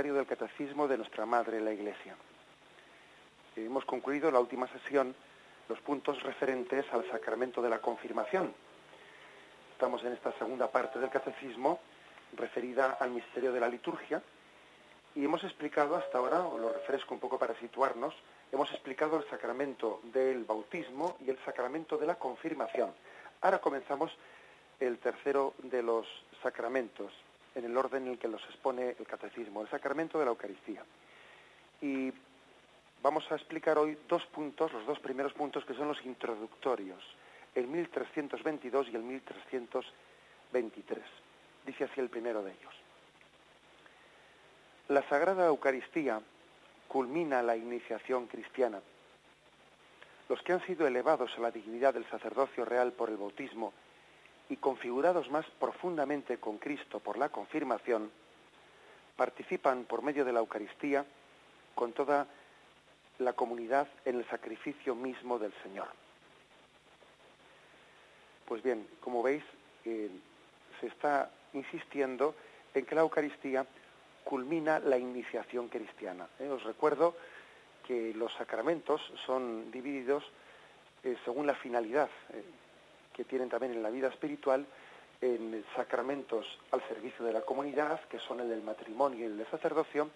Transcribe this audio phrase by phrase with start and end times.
[0.00, 2.16] Comentario del Catecismo de nuestra Madre la Iglesia.
[3.54, 5.14] Hemos concluido la última sesión
[5.68, 8.54] los puntos referentes al sacramento de la confirmación.
[9.72, 11.80] Estamos en esta segunda parte del Catecismo
[12.34, 14.22] referida al misterio de la liturgia
[15.14, 18.14] y hemos explicado hasta ahora, o lo refresco un poco para situarnos,
[18.52, 22.90] hemos explicado el sacramento del bautismo y el sacramento de la confirmación.
[23.42, 24.16] Ahora comenzamos
[24.78, 26.06] el tercero de los
[26.42, 27.12] sacramentos,
[27.54, 30.82] en el orden en el que los expone el catecismo, el sacramento de la Eucaristía.
[31.80, 32.12] Y
[33.02, 37.02] vamos a explicar hoy dos puntos, los dos primeros puntos que son los introductorios,
[37.54, 41.04] el 1322 y el 1323.
[41.66, 42.74] Dice así el primero de ellos.
[44.88, 46.20] La Sagrada Eucaristía
[46.88, 48.80] culmina la iniciación cristiana.
[50.28, 53.72] Los que han sido elevados a la dignidad del sacerdocio real por el bautismo
[54.50, 58.10] y configurados más profundamente con Cristo por la confirmación,
[59.16, 61.06] participan por medio de la Eucaristía
[61.74, 62.26] con toda
[63.20, 65.86] la comunidad en el sacrificio mismo del Señor.
[68.44, 69.44] Pues bien, como veis,
[69.84, 70.10] eh,
[70.80, 72.34] se está insistiendo
[72.74, 73.64] en que la Eucaristía
[74.24, 76.26] culmina la iniciación cristiana.
[76.40, 76.48] ¿eh?
[76.48, 77.14] Os recuerdo
[77.86, 80.24] que los sacramentos son divididos
[81.04, 82.10] eh, según la finalidad
[83.20, 84.64] que tienen también en la vida espiritual
[85.20, 89.46] en sacramentos al servicio de la comunidad, que son el del matrimonio y el del
[89.48, 90.08] sacerdocio,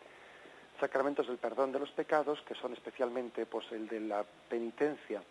[0.81, 5.23] sacramentos del perdón de los pecados, que son especialmente pues, el de la penitencia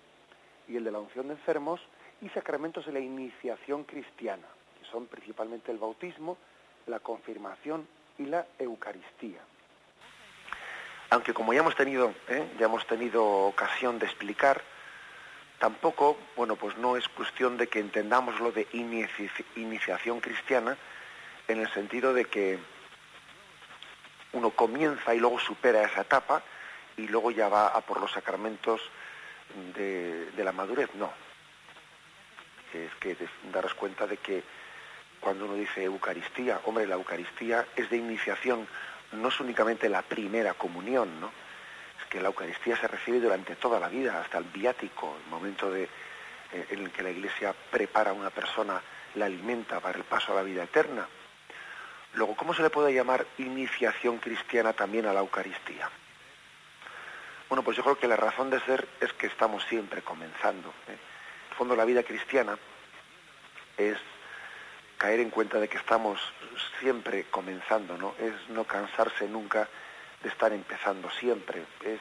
[0.68, 1.82] y el de la unción de enfermos,
[2.22, 4.46] y sacramentos de la iniciación cristiana,
[4.80, 6.38] que son principalmente el bautismo,
[6.86, 7.88] la confirmación
[8.20, 9.42] y la Eucaristía.
[11.10, 12.52] Aunque como ya hemos tenido, ¿eh?
[12.60, 14.62] ya hemos tenido ocasión de explicar,
[15.64, 18.68] Tampoco, bueno, pues no es cuestión de que entendamos lo de
[19.56, 20.76] iniciación cristiana
[21.48, 22.60] en el sentido de que
[24.34, 26.44] uno comienza y luego supera esa etapa
[26.98, 28.82] y luego ya va a por los sacramentos
[29.74, 30.90] de, la madurez.
[30.96, 31.14] No.
[32.74, 33.16] Es que
[33.54, 34.44] daros cuenta de que
[35.22, 38.68] cuando uno dice Eucaristía, hombre, la Eucaristía es de iniciación,
[39.14, 41.32] no es únicamente la primera comunión, ¿no?
[42.14, 45.86] Que la Eucaristía se recibe durante toda la vida, hasta el viático, el momento de,
[46.52, 48.80] eh, en el que la Iglesia prepara a una persona,
[49.16, 51.08] la alimenta para el paso a la vida eterna.
[52.14, 55.90] Luego, ¿cómo se le puede llamar iniciación cristiana también a la Eucaristía?
[57.50, 60.70] Bueno, pues yo creo que la razón de ser es que estamos siempre comenzando.
[60.88, 60.92] ¿eh?
[60.92, 62.60] En el fondo, la vida cristiana
[63.76, 63.98] es
[65.00, 66.20] caer en cuenta de que estamos
[66.80, 68.14] siempre comenzando, ¿no?
[68.20, 69.68] Es no cansarse nunca
[70.24, 72.00] de estar empezando siempre, es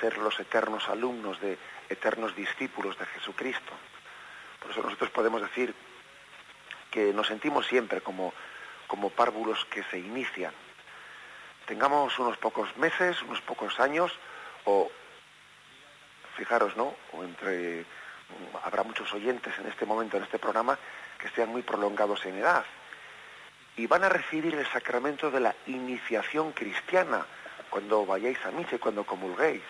[0.00, 1.58] ser los eternos alumnos de
[1.88, 3.72] eternos discípulos de Jesucristo.
[4.60, 5.74] Por eso nosotros podemos decir
[6.90, 8.32] que nos sentimos siempre como,
[8.86, 10.52] como párvulos que se inician.
[11.66, 14.12] Tengamos unos pocos meses, unos pocos años,
[14.64, 14.90] o
[16.36, 16.94] fijaros, ¿no?
[17.12, 17.84] O entre
[18.64, 20.78] habrá muchos oyentes en este momento, en este programa,
[21.18, 22.64] que sean muy prolongados en edad.
[23.76, 27.26] Y van a recibir el sacramento de la iniciación cristiana,
[27.72, 29.62] cuando vayáis a misa y cuando comulguéis.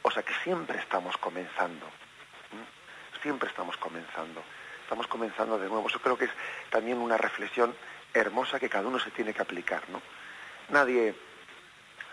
[0.00, 1.86] O sea que siempre estamos comenzando.
[3.20, 4.42] Siempre estamos comenzando.
[4.82, 5.86] Estamos comenzando de nuevo.
[5.86, 6.30] Eso creo que es
[6.70, 7.76] también una reflexión
[8.14, 9.82] hermosa que cada uno se tiene que aplicar.
[9.90, 10.00] ¿no?
[10.70, 11.14] Nadie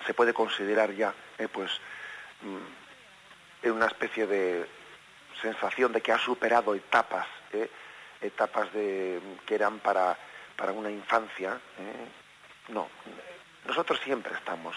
[0.06, 1.72] se puede considerar ya eh, pues
[2.42, 4.68] mm, en una especie de
[5.42, 7.72] sensación de que ha superado etapas, eh,
[8.20, 10.18] etapas de, que eran para,
[10.58, 11.62] para una infancia.
[11.80, 12.08] Eh.
[12.68, 12.90] No,
[13.66, 14.76] nosotros siempre estamos,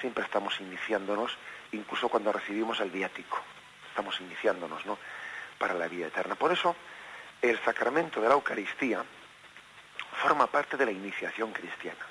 [0.00, 1.36] siempre estamos iniciándonos,
[1.72, 3.40] incluso cuando recibimos el viático,
[3.88, 4.98] estamos iniciándonos, ¿no?
[5.58, 6.34] Para la vida eterna.
[6.34, 6.76] Por eso,
[7.42, 9.04] el sacramento de la Eucaristía
[10.22, 12.06] forma parte de la iniciación cristiana.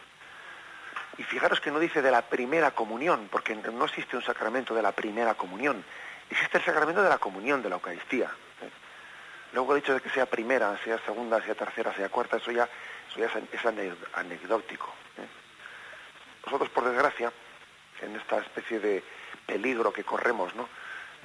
[1.18, 4.82] Y fijaros que no dice de la primera comunión, porque no existe un sacramento de
[4.82, 5.84] la primera comunión,
[6.30, 8.28] existe el sacramento de la comunión de la Eucaristía.
[8.62, 8.70] ¿eh?
[9.54, 12.70] Luego el hecho de que sea primera, sea segunda, sea tercera, sea cuarta, eso ya,
[13.10, 13.66] eso ya es,
[14.14, 14.94] anecdótico.
[15.18, 15.28] ¿eh?
[16.46, 17.32] Nosotros, por desgracia,
[18.02, 19.04] en esta especie de
[19.46, 20.68] peligro que corremos, ¿no?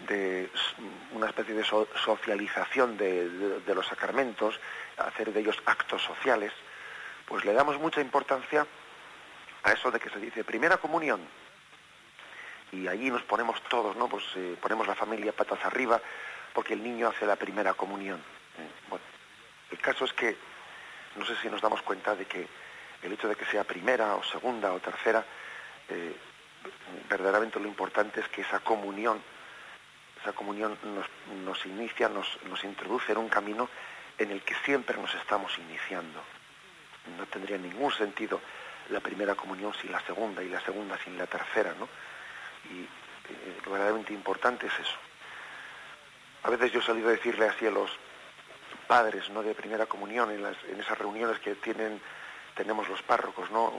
[0.08, 0.50] de
[1.12, 4.58] una especie de socialización de, los sacramentos,
[4.96, 6.52] hacer de ellos actos sociales,
[7.26, 8.66] pues le damos mucha importancia
[9.62, 11.20] a eso de que se dice primera comunión.
[12.72, 14.08] Y allí nos ponemos todos, ¿no?
[14.08, 16.00] Pues eh, ponemos la familia patas arriba
[16.52, 18.22] porque el niño hace la primera comunión.
[18.88, 19.05] Bueno,
[19.70, 20.37] el caso es que
[21.17, 22.46] no sé si nos damos cuenta de que
[23.05, 25.25] el hecho de que sea primera o segunda o tercera,
[25.89, 26.17] eh,
[27.09, 29.21] verdaderamente lo importante es que esa comunión
[30.25, 30.79] esa comunión
[31.45, 33.69] nos, inicia, nos, nos introduce en un camino
[34.17, 36.19] en el que siempre nos estamos iniciando.
[37.19, 38.41] No tendría ningún sentido
[38.89, 41.89] la primera comunión sin la segunda y la segunda sin la tercera, ¿no?
[42.71, 44.97] Y eh, lo verdaderamente importante es eso.
[46.45, 47.91] A veces yo he salido a decirle así a los
[48.87, 49.43] padres, ¿no?
[49.43, 52.01] De primera comunión en, las, en esas reuniones que tienen,
[52.55, 53.73] tenemos los párrocos, ¿no?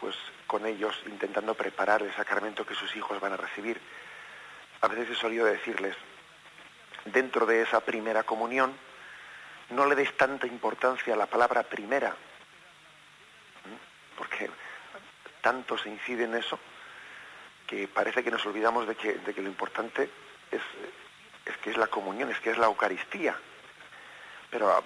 [0.00, 0.14] Pues
[0.46, 3.80] con ellos intentando preparar el sacramento que sus hijos van a recibir.
[4.80, 5.96] A veces he solido decirles,
[7.06, 8.76] dentro de esa primera comunión,
[9.70, 12.14] no le des tanta importancia a la palabra primera,
[14.16, 14.50] porque
[15.40, 16.58] tanto se incide en eso
[17.66, 20.08] que parece que nos olvidamos de que, de que lo importante
[20.50, 20.62] es,
[21.44, 23.36] es que es la comunión, es que es la Eucaristía
[24.56, 24.82] pero ah,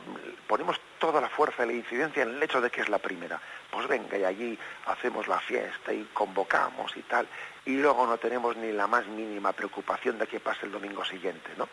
[0.49, 3.41] ponemos toda la fuerza y la incidencia en el hecho de que es la primera.
[3.71, 7.29] Pues venga, y allí hacemos la fiesta y convocamos y tal,
[7.65, 11.53] y luego no tenemos ni la más mínima preocupación de que pase el domingo siguiente,
[11.57, 11.69] ¿no?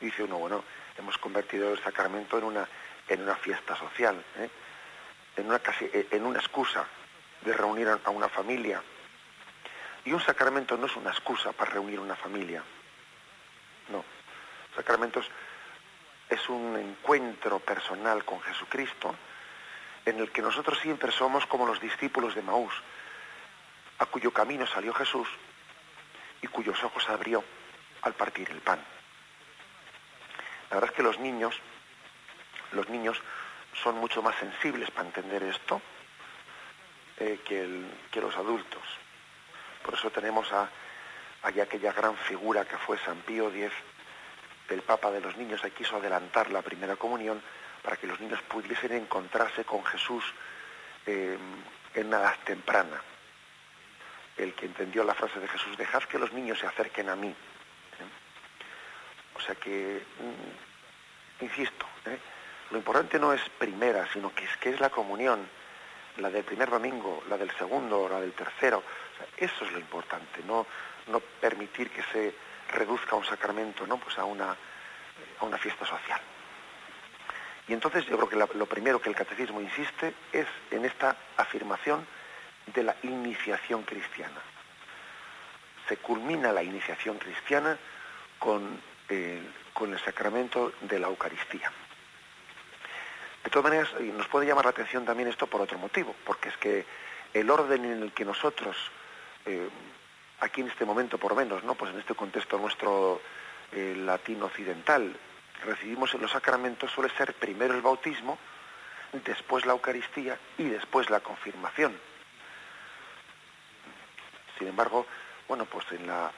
[0.00, 0.64] Dice uno, bueno,
[0.96, 2.66] hemos convertido el sacramento en una,
[3.06, 4.48] en una fiesta social, ¿eh?
[5.36, 6.86] en, una casi, eh, en una excusa
[7.42, 8.82] de reunir a una familia.
[10.06, 12.62] Y un sacramento no es una excusa para reunir una familia.
[13.90, 14.02] No.
[14.74, 15.30] Sacramentos
[16.30, 19.14] es un encuentro personal con Jesucristo
[20.06, 22.72] en el que nosotros siempre somos como los discípulos de Maús,
[23.98, 25.28] a cuyo camino salió Jesús
[26.40, 27.44] y cuyos ojos abrió
[28.02, 28.80] al partir el pan.
[30.70, 31.54] La verdad es que los niños,
[32.72, 33.20] los niños
[33.82, 35.82] son mucho más sensibles para entender esto
[37.18, 38.82] eh, que, los adultos.
[39.82, 40.70] Por eso tenemos a,
[41.42, 43.72] a aquella gran figura que fue San Pío X,
[44.70, 47.42] el Papa de los niños quiso adelantar la primera comunión
[47.82, 50.24] para que los niños pudiesen encontrarse con Jesús
[51.06, 51.36] eh,
[51.94, 53.00] en una edad temprana.
[54.36, 57.28] El que entendió la frase de Jesús, dejad que los niños se acerquen a mí.
[57.28, 57.34] ¿eh?
[59.36, 62.18] O sea que, mm, insisto, ¿eh?
[62.70, 65.48] lo importante no es primera, sino que es, que es la comunión,
[66.18, 68.82] la del primer domingo, la del segundo, la del tercero.
[69.36, 70.66] eso es lo importante, no,
[71.08, 72.34] no permitir que se
[72.70, 73.98] reduzca un sacramento ¿no?
[73.98, 74.56] pues a, una,
[75.38, 76.20] a una fiesta social.
[77.68, 82.04] Y entonces yo creo que lo primero que el catecismo insiste es en esta afirmación
[82.74, 84.40] de la iniciación cristiana.
[85.88, 87.78] Se culmina la iniciación cristiana
[88.38, 88.80] con,
[89.72, 91.70] con el sacramento de la Eucaristía.
[93.44, 96.56] De todas maneras, nos puede llamar la atención también esto por otro motivo, porque es
[96.58, 96.84] que
[97.32, 98.76] el orden en el que nosotros
[99.46, 99.68] eh,
[100.40, 101.74] aquí en este momento por menos, ¿no?
[101.74, 103.20] Pues en este contexto nuestro
[103.72, 105.14] eh, latino occidental,
[105.64, 108.38] recibimos en los sacramentos suele ser primero el bautismo,
[109.12, 111.96] después la Eucaristía y después la confirmación.
[114.58, 115.06] Sin embargo,
[115.48, 116.30] bueno, pues en la,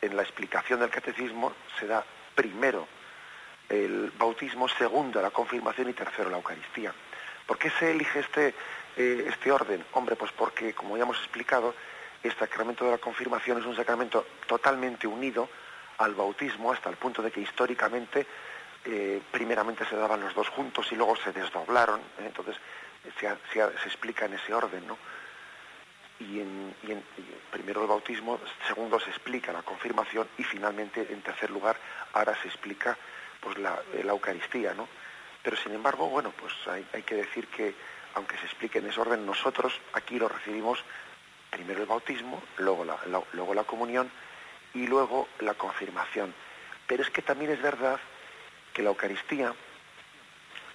[0.00, 2.04] en la explicación del catecismo se da
[2.34, 2.86] primero
[3.68, 6.92] el bautismo, segundo la confirmación y tercero la Eucaristía.
[7.46, 8.54] ¿Por qué se elige este,
[8.96, 9.84] eh, este orden?
[9.92, 11.74] Hombre, pues porque, como ya hemos explicado,
[12.22, 15.48] el sacramento de la confirmación es un sacramento totalmente unido
[15.98, 18.26] al bautismo hasta el punto de que históricamente
[18.84, 22.26] eh, primeramente se daban los dos juntos y luego se desdoblaron, ¿eh?
[22.26, 22.56] entonces
[23.18, 23.26] se,
[23.86, 24.98] explica en ese orden, ¿no?
[26.18, 26.74] Y, en,
[27.50, 31.76] primero el bautismo, segundo se explica la confirmación y finalmente, en tercer lugar,
[32.14, 32.96] ahora se explica
[33.40, 34.88] pues la, Eucaristía, ¿no?
[35.42, 37.74] Pero sin embargo, bueno, pues hay, hay que decir que
[38.14, 40.82] aunque se explique en ese orden, nosotros aquí lo recibimos
[41.56, 42.98] primero el bautismo, luego la,
[43.32, 44.10] luego la comunión
[44.74, 46.34] y luego la confirmación.
[46.86, 47.98] Pero es que también es verdad
[48.74, 49.54] que la Eucaristía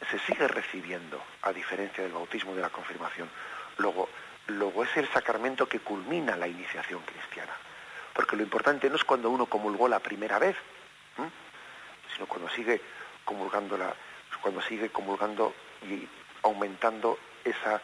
[0.09, 3.29] se sigue recibiendo, a diferencia del bautismo y de la confirmación.
[3.77, 4.09] Luego,
[4.47, 7.53] luego es el sacramento que culmina la iniciación cristiana.
[8.15, 10.55] Porque lo importante no es cuando uno comulgó la primera vez,
[12.15, 12.81] sino cuando sigue
[13.23, 13.93] comulgando la,
[14.41, 16.07] cuando sigue comulgando y
[16.41, 17.79] aumentando esa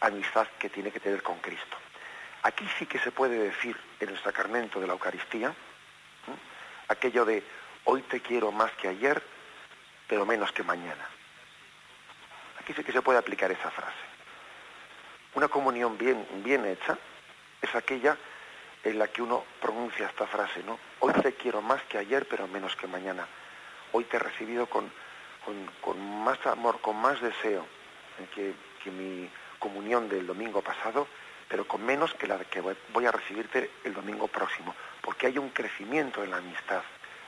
[0.00, 1.76] amistad que tiene que tener con Cristo.
[2.46, 5.52] Aquí sí que se puede decir en el sacramento de la Eucaristía
[6.86, 7.42] aquello de
[7.82, 9.20] hoy te quiero más que ayer,
[10.06, 11.08] pero menos que mañana.
[12.60, 13.98] Aquí sí que se puede aplicar esa frase.
[15.34, 16.96] Una comunión bien, bien hecha
[17.60, 18.16] es aquella
[18.84, 20.78] en la que uno pronuncia esta frase, ¿no?
[21.00, 23.26] Hoy te quiero más que ayer, pero menos que mañana.
[23.90, 24.88] Hoy te he recibido con,
[25.80, 27.66] con, más amor, con más deseo
[28.36, 31.08] que, que mi comunión del domingo pasado,
[31.48, 35.50] pero con menos que la que voy a recibirte el domingo próximo, porque hay un
[35.50, 36.82] crecimiento en la amistad,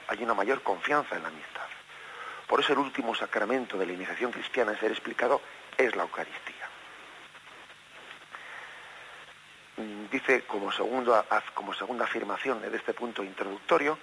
[0.09, 1.67] hay una mayor confianza en la amistad.
[2.47, 5.41] Por eso el último sacramento de la iniciación cristiana en ser explicado
[5.77, 6.69] es la Eucaristía.
[9.77, 10.71] Mm, dice como,
[11.55, 13.99] como segunda afirmación de este punto introductorio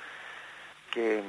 [0.92, 1.24] que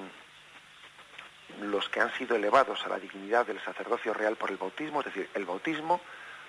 [1.63, 5.07] los que han sido elevados a la dignidad del sacerdocio real por el bautismo, es
[5.07, 6.01] decir, el bautismo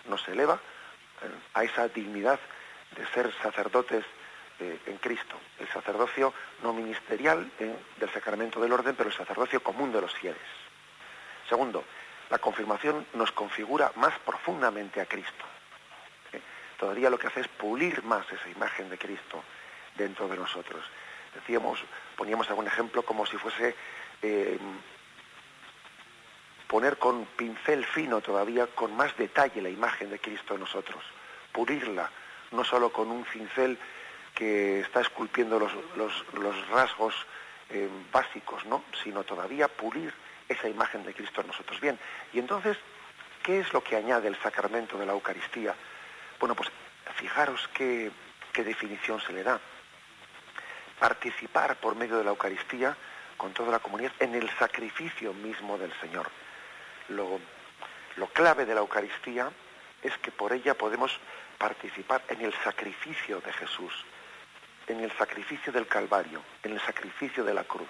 [0.05, 0.59] nos eleva
[1.53, 2.39] a esa dignidad
[2.95, 4.05] de ser sacerdotes
[4.59, 6.33] eh, en Cristo, el sacerdocio
[6.63, 10.41] no ministerial eh, del sacramento del orden, pero el sacerdocio común de los fieles.
[11.47, 11.83] Segundo,
[12.29, 15.45] la confirmación nos configura más profundamente a Cristo.
[16.77, 19.43] Todavía lo que hace es pulir más esa imagen de Cristo
[19.95, 20.83] dentro de nosotros.
[21.33, 21.79] Decíamos,
[22.15, 23.75] poníamos algún ejemplo como si fuese
[26.67, 31.03] poner con pincel fino todavía, con más detalle la imagen de Cristo en nosotros,
[31.51, 32.11] pulirla,
[32.51, 33.77] no solo con un cincel
[34.35, 37.15] que está esculpiendo los, rasgos
[37.69, 38.83] eh, básicos, ¿no?
[39.03, 40.13] sino todavía pulir
[40.47, 41.79] esa imagen de Cristo en nosotros.
[41.81, 41.97] Bien,
[42.33, 42.77] y entonces,
[43.43, 45.73] ¿qué es lo que añade el sacramento de la Eucaristía?
[46.39, 46.69] Bueno, pues
[47.15, 48.11] fijaros qué
[48.53, 49.59] definición se le da.
[50.99, 52.95] Participar por medio de la Eucaristía
[53.37, 56.29] con toda la comunidad en el sacrificio mismo del Señor
[57.09, 57.39] lo,
[58.33, 59.51] clave de la Eucaristía
[60.01, 61.17] es que por ella podemos
[61.57, 63.93] participar en el sacrificio de Jesús,
[64.87, 67.89] en el sacrificio del Calvario, en el sacrificio de la cruz.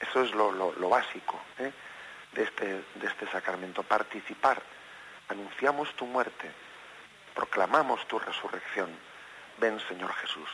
[0.00, 1.72] Eso es lo, básico ¿eh?
[2.32, 4.62] de, este, de este sacramento, participar.
[5.28, 6.50] Anunciamos tu muerte,
[7.34, 8.90] proclamamos tu resurrección.
[9.58, 10.48] Ven, Señor Jesús.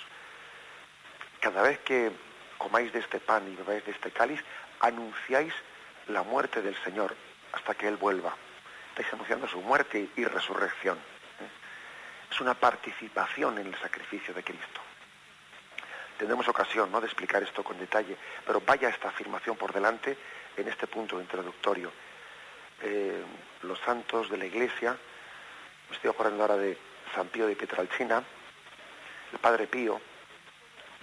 [1.41, 2.11] Cada vez que
[2.59, 4.43] comáis de este pan y bebáis de este cáliz,
[4.81, 5.55] anunciáis
[6.09, 7.15] la muerte del Señor
[7.53, 8.35] hasta que Él vuelva.
[8.91, 10.97] Estáis anunciando su muerte y resurrección.
[10.97, 12.31] ¿eh?
[12.31, 14.81] Es una participación en el sacrificio de Cristo.
[16.19, 17.01] Tendremos ocasión ¿no?
[17.01, 20.17] de explicar esto con detalle, pero vaya esta afirmación por delante
[20.57, 21.93] en este punto introductorio.
[22.83, 23.23] Eh,
[23.63, 24.97] los santos de la Iglesia,
[25.91, 26.79] estoy acordando ahora de
[27.15, 28.23] San Pío de Pietralcina,
[29.33, 30.01] el Padre Pío,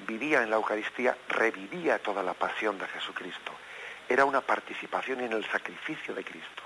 [0.08, 3.52] vivía en la Eucaristía, revivía toda la pasión de Jesucristo
[4.10, 6.64] era una participación en el sacrificio de Cristo.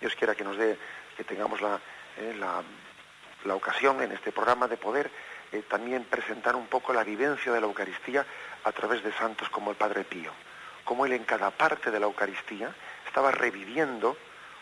[0.00, 0.76] Dios quiera que nos dé,
[1.16, 1.80] que tengamos la,
[2.18, 5.10] eh, la, ocasión en este programa de poder
[5.52, 8.26] eh, también presentar un poco la vivencia de la Eucaristía
[8.64, 10.32] a través de santos como el Padre Pío,
[10.84, 12.74] como él en cada parte de la Eucaristía
[13.06, 14.16] estaba reviviendo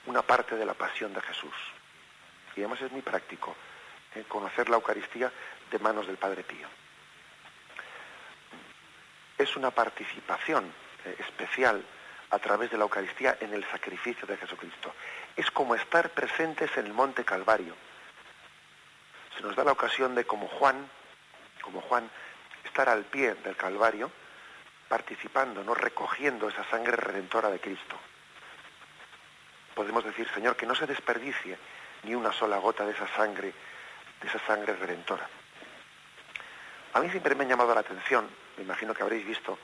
[0.06, 1.54] una parte de la pasión de Jesús.
[2.56, 3.54] Y además es muy práctico
[4.14, 5.32] eh, conocer la Eucaristía
[5.70, 6.79] de manos del Padre Pío
[9.42, 10.72] es una participación
[11.04, 11.82] eh, especial
[12.30, 14.94] a través de la Eucaristía en el sacrificio de Jesucristo.
[15.34, 17.74] Es como estar presentes en el Monte Calvario.
[19.36, 20.88] Se nos da la ocasión de, como Juan,
[21.62, 22.08] como Juan,
[22.64, 24.10] estar al pie del Calvario,
[24.88, 27.98] participando, no recogiendo esa sangre redentora de Cristo.
[29.74, 31.56] Podemos decir, Señor, que no se desperdicie
[32.02, 33.54] ni una sola gota de esa sangre,
[34.20, 35.26] de esa sangre redentora.
[36.92, 39.58] A mí siempre me ha llamado la atención me imagino que habréis visto,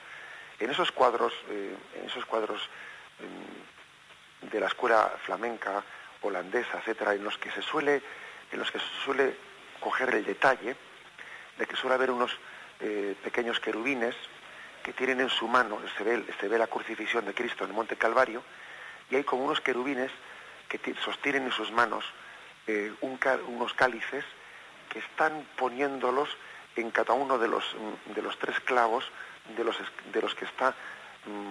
[0.59, 2.61] en esos cuadros, eh, en esos cuadros
[3.19, 5.83] em, de la escuela flamenca,
[6.21, 8.01] holandesa, etcétera, en los que se suele,
[8.51, 9.35] en los que se suele
[9.79, 10.75] coger el detalle
[11.57, 12.31] de que suele haber unos
[12.79, 14.15] eh, pequeños querubines
[14.83, 17.75] que tienen en su mano, se ve, se ve la crucifixión de Cristo en el
[17.75, 18.43] Monte Calvario,
[19.09, 20.11] y hay como unos querubines
[20.67, 22.05] que sostienen en sus manos
[22.67, 24.25] eh, unos cálices
[24.89, 26.29] que están poniéndolos
[26.81, 27.63] en cada uno de los,
[28.05, 29.09] de los tres clavos
[29.55, 29.77] de los,
[30.11, 30.73] de los que está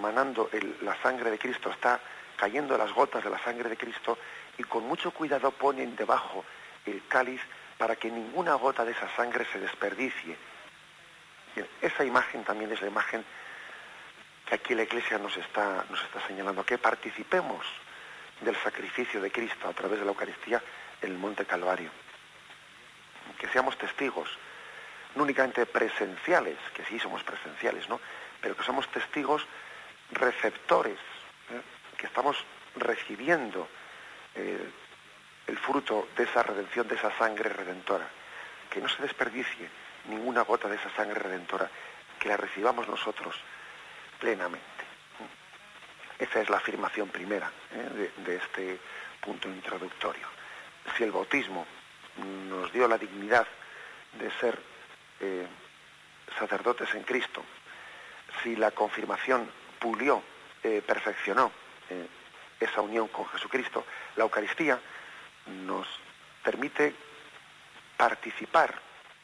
[0.01, 0.51] manando
[0.83, 2.01] la sangre de Cristo, está
[2.37, 4.19] cayendo las gotas de la sangre de Cristo
[4.59, 6.45] y con mucho cuidado ponen debajo
[6.85, 7.41] el cáliz
[7.79, 10.37] para que ninguna gota de esa sangre se desperdicie.
[11.81, 13.25] esa imagen también es la imagen
[14.47, 17.67] que aquí la Iglesia nos está, nos está señalando, que participemos
[18.41, 20.63] del sacrificio de Cristo a través de la Eucaristía
[21.03, 21.91] en el Monte Calvario,
[23.39, 24.29] que seamos testigos
[25.17, 28.01] no únicamente presenciales, que sí somos presenciales, ¿no?
[28.41, 29.45] Pero que somos testigos
[30.13, 30.99] receptores,
[31.51, 31.63] ¿eh?
[31.97, 32.37] que estamos
[32.77, 33.69] recibiendo
[34.35, 34.71] eh,
[35.47, 38.07] el fruto de esa redención, de esa sangre redentora.
[38.71, 39.69] Que no se desperdicie
[40.09, 41.71] ninguna gota de esa sangre redentora,
[42.19, 43.35] que la recibamos nosotros
[44.21, 44.67] plenamente.
[46.19, 48.11] Esa es la afirmación primera ¿eh?
[48.17, 48.79] de, este
[49.21, 50.27] punto introductorio.
[50.97, 51.67] Si el bautismo
[52.49, 53.47] nos dio la dignidad
[54.19, 54.76] de ser
[55.21, 55.47] eh,
[56.39, 57.43] sacerdotes en Cristo,
[58.43, 60.23] si la confirmación pulió,
[60.63, 61.53] eh, perfeccionó
[62.59, 63.85] esa unión con Jesucristo,
[64.17, 64.81] la Eucaristía
[65.47, 65.87] nos
[66.43, 66.95] permite
[67.97, 68.75] participar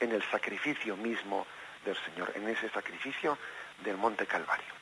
[0.00, 1.46] en el sacrificio mismo
[1.84, 3.38] del Señor, en ese sacrificio
[3.82, 4.72] del Monte Calvario.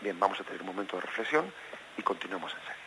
[0.00, 1.52] Bien, vamos a tener un momento de reflexión
[1.96, 2.86] y continuamos enseguida.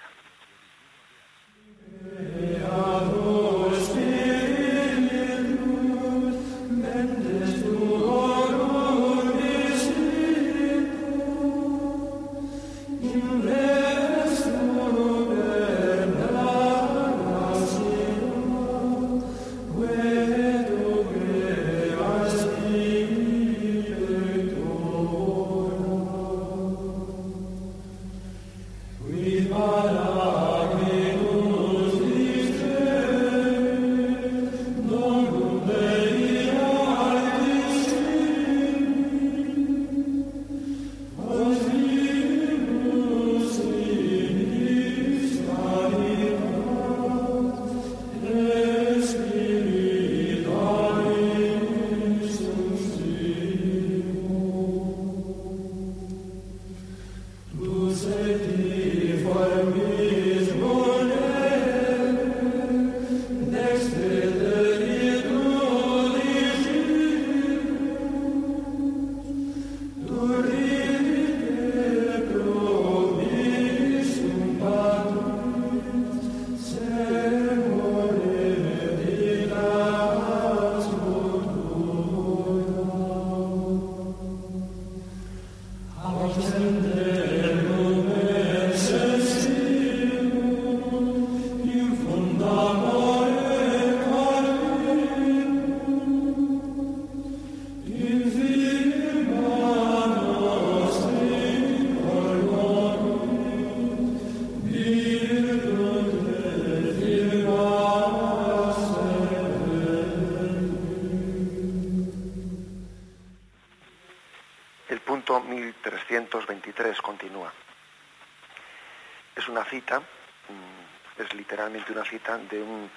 [121.93, 122.89] Una cita de, un,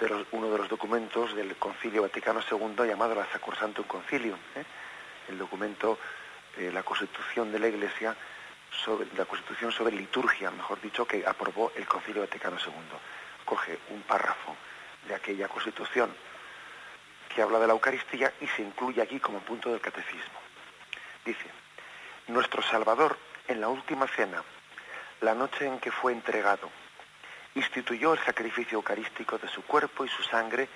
[0.00, 4.64] de uno de los documentos del Concilio Vaticano II llamado la Sacrosantum Concilium, ¿eh?
[5.28, 5.98] el documento,
[6.56, 8.16] eh, la Constitución de la Iglesia,
[8.70, 12.72] sobre, la Constitución sobre liturgia, mejor dicho, que aprobó el Concilio Vaticano II.
[13.44, 14.56] Coge un párrafo
[15.06, 16.14] de aquella Constitución
[17.34, 20.40] que habla de la Eucaristía y se incluye aquí como punto del catecismo.
[21.24, 21.46] Dice,
[22.28, 24.42] nuestro Salvador en la última cena,
[25.20, 26.70] la noche en que fue entregado,
[27.54, 30.68] instituyó el sacrificio eucarístico de su cuerpo y su sangre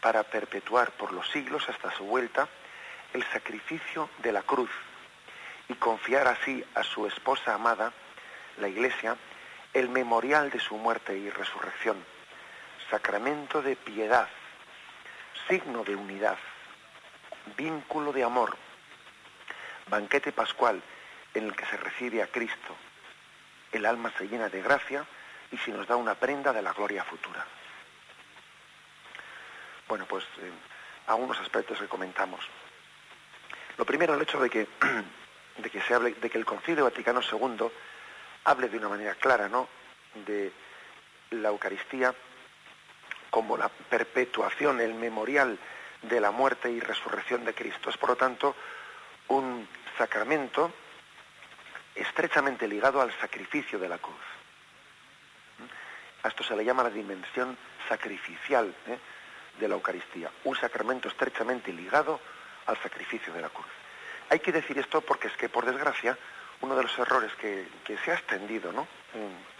[0.00, 2.48] para perpetuar por los siglos hasta su vuelta
[3.12, 4.70] el sacrificio de la cruz
[5.68, 7.92] y confiar así a su esposa amada,
[8.58, 9.16] la Iglesia,
[9.72, 12.04] el memorial de su muerte y resurrección,
[12.90, 14.28] sacramento de piedad,
[15.48, 16.38] signo de unidad,
[17.56, 18.56] vínculo de amor,
[19.88, 20.82] banquete pascual
[21.34, 22.76] en el que se recibe a Cristo.
[23.72, 25.06] El alma se llena de gracia,
[25.52, 27.44] y si nos da una prenda de la gloria futura.
[29.86, 30.50] Bueno, pues eh,
[31.06, 32.40] algunos aspectos que comentamos.
[33.76, 34.66] Lo primero, el hecho de que,
[35.58, 37.70] de que se hable, de que el Concilio Vaticano II
[38.44, 39.68] hable de una manera clara, ¿no?
[40.14, 40.52] de
[41.30, 42.14] la Eucaristía
[43.30, 45.58] como la perpetuación, el memorial
[46.02, 47.88] de la muerte y resurrección de Cristo.
[47.90, 48.54] Es por lo tanto
[49.28, 50.72] un sacramento
[51.94, 54.31] estrechamente ligado al sacrificio de la cruz.
[56.22, 57.56] A esto se le llama la dimensión
[57.88, 58.98] sacrificial ¿eh?
[59.58, 62.20] de la Eucaristía, un sacramento estrechamente ligado
[62.66, 63.66] al sacrificio de la cruz.
[64.30, 66.16] Hay que decir esto porque es que, por desgracia,
[66.60, 67.66] uno de los errores que,
[68.04, 68.72] se ha extendido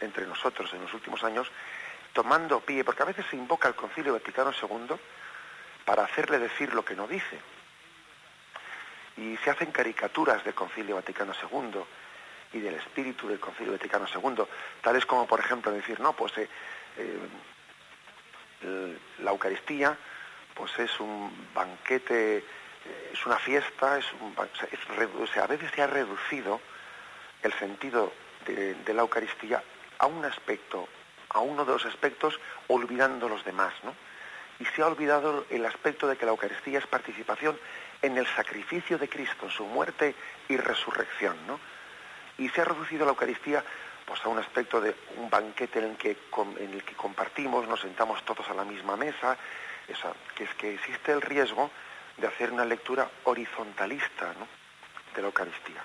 [0.01, 1.51] entre nosotros en los últimos años,
[2.13, 4.97] tomando pie, porque a veces se invoca al Concilio Vaticano II
[5.85, 7.41] para hacerle decir lo que no dice.
[9.17, 11.83] Y se hacen caricaturas del Concilio Vaticano II,
[12.53, 14.45] y del espíritu del Concilio Vaticano II,
[14.81, 16.49] tales como, por ejemplo, decir, no, pues eh,
[18.63, 19.97] eh, la Eucaristía
[20.55, 26.61] pues es un banquete, eh, es una fiesta, es un, a veces se ha reducido
[27.43, 28.13] el sentido
[28.47, 29.63] de, de, la Eucaristía
[29.99, 30.89] a un aspecto,
[31.31, 32.39] a uno de los aspectos,
[32.69, 33.95] olvidando los demás, ¿no?
[34.61, 37.59] Y se ha olvidado el aspecto de que la Eucaristía es participación
[38.03, 40.15] en el sacrificio de Cristo, en su muerte
[40.49, 41.59] y resurrección, ¿no?
[42.39, 43.65] Y se ha reducido la Eucaristía
[44.07, 46.17] pues, a un aspecto de un banquete en el que,
[46.59, 49.37] en el que compartimos, nos sentamos todos a la misma mesa,
[50.35, 51.71] que es que existe el riesgo
[52.17, 54.35] de hacer una lectura horizontalista
[55.15, 55.83] de la Eucaristía,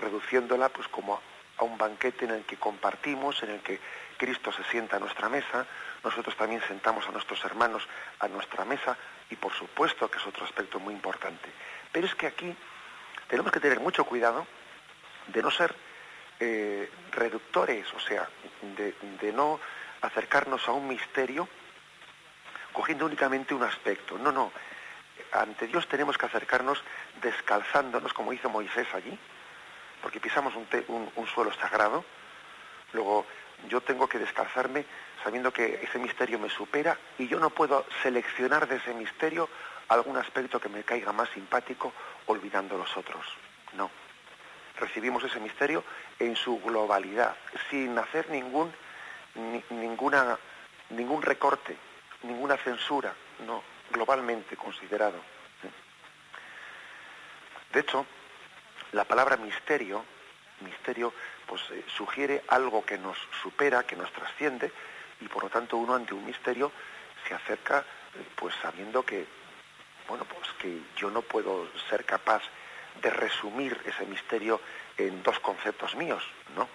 [0.00, 1.20] reduciéndola pues como
[1.58, 3.80] a un banquete en el que compartimos, en el que
[4.16, 5.66] Cristo se sienta a nuestra mesa,
[6.04, 7.86] nosotros también sentamos a nuestros hermanos
[8.20, 8.96] a nuestra mesa
[9.30, 11.50] y por supuesto que es otro aspecto muy importante.
[11.90, 12.54] Pero es que aquí
[13.28, 14.46] tenemos que tener mucho cuidado
[15.28, 15.74] de no ser
[16.40, 18.28] eh, reductores, o sea,
[18.76, 19.60] de, no
[20.02, 21.48] acercarnos a un misterio
[22.72, 24.18] cogiendo únicamente un aspecto.
[24.18, 24.52] No, no.
[25.32, 26.82] Ante Dios tenemos que acercarnos
[27.22, 29.18] descalzándonos, como hizo Moisés allí,
[30.02, 32.04] porque pisamos un, un suelo sagrado.
[32.92, 33.26] Luego
[33.68, 34.84] yo tengo que descalzarme
[35.24, 39.48] sabiendo que ese misterio me supera y yo no puedo seleccionar de ese misterio
[39.88, 41.92] algún aspecto que me caiga más simpático
[42.26, 43.24] olvidando los otros.
[43.72, 43.90] No.
[44.78, 45.84] Recibimos ese misterio
[46.18, 47.34] en su globalidad,
[47.70, 48.72] sin hacer ningún,
[49.70, 50.38] ninguna,
[50.90, 51.76] ningún recorte,
[52.22, 53.14] ninguna censura,
[53.46, 55.18] no, globalmente considerado.
[57.72, 58.06] De hecho,
[58.92, 60.04] la palabra misterio,
[60.60, 61.12] misterio,
[61.46, 64.72] pues eh, sugiere algo que nos supera, que nos trasciende,
[65.20, 66.72] y por lo tanto uno ante un misterio
[67.26, 69.26] se acerca, eh, pues sabiendo que,
[70.08, 72.42] bueno, pues que yo no puedo ser capaz
[73.02, 74.60] de resumir ese misterio
[74.96, 76.22] en dos conceptos míos,
[76.54, 76.68] ¿no?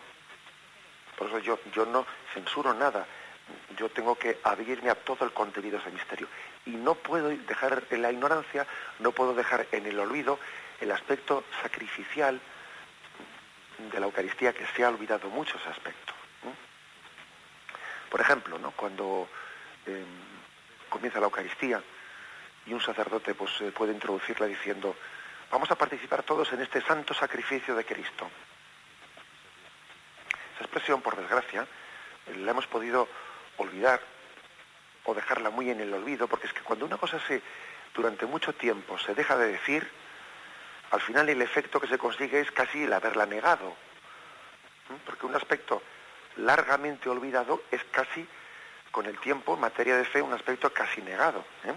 [1.18, 3.06] Por eso yo, yo no censuro nada,
[3.78, 6.28] yo tengo que abrirme a todo el contenido de ese misterio.
[6.66, 8.66] Y no puedo dejar en la ignorancia,
[9.00, 10.40] no puedo dejar en el olvido
[10.80, 12.40] el aspecto sacrificial
[13.92, 16.14] de la Eucaristía, que se ha olvidado mucho ese aspecto.
[18.10, 18.72] Por ejemplo, ¿no?
[18.72, 19.30] cuando
[19.86, 20.06] em,
[20.90, 21.82] comienza la Eucaristía
[22.66, 24.96] y un sacerdote pues, puede introducirla diciendo,
[25.52, 28.30] Vamos a participar todos en este santo sacrificio de Cristo.
[30.56, 31.68] Esa expresión, por desgracia,
[32.38, 33.10] la hemos podido
[33.58, 34.00] olvidar
[35.04, 37.42] o dejarla muy en el olvido, porque es que cuando una cosa se,
[37.94, 39.86] durante mucho tiempo se deja de decir,
[40.92, 43.76] al final el efecto que se consigue es casi el haberla negado.
[45.06, 45.82] Porque un aspecto
[46.38, 48.26] largamente olvidado es casi,
[48.92, 51.44] con el tiempo, en materia de fe, un aspecto casi negado.
[51.66, 51.74] ¿eh?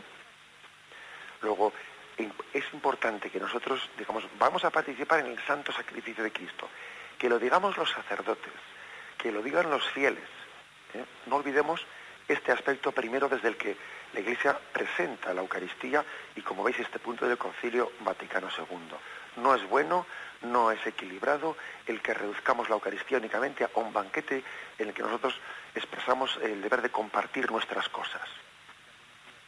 [1.43, 1.73] Luego,
[2.17, 6.69] es importante que nosotros digamos, vamos a participar en el santo sacrificio de Cristo,
[7.19, 8.53] que lo digamos los sacerdotes,
[9.19, 10.29] que lo digan los fieles.
[10.95, 11.05] ¿eh?
[11.27, 11.85] No olvidemos
[12.29, 13.77] este aspecto primero desde el que
[14.13, 16.05] la Iglesia presenta la Eucaristía
[16.37, 18.97] y como veis este punto del Concilio Vaticano II.
[19.43, 20.07] No es bueno,
[20.43, 24.43] no es equilibrado el que reduzcamos la Eucaristía únicamente a un banquete
[24.79, 25.35] en el que nosotros
[25.75, 28.29] expresamos el deber de compartir nuestras cosas.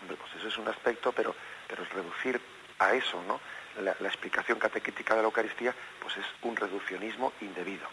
[0.07, 1.35] pues eso es un aspecto, pero,
[1.69, 2.41] pero es reducir
[2.79, 3.41] a eso, ¿no?
[3.83, 7.87] La, explicación catequética de la Eucaristía, pues es un reduccionismo indebido.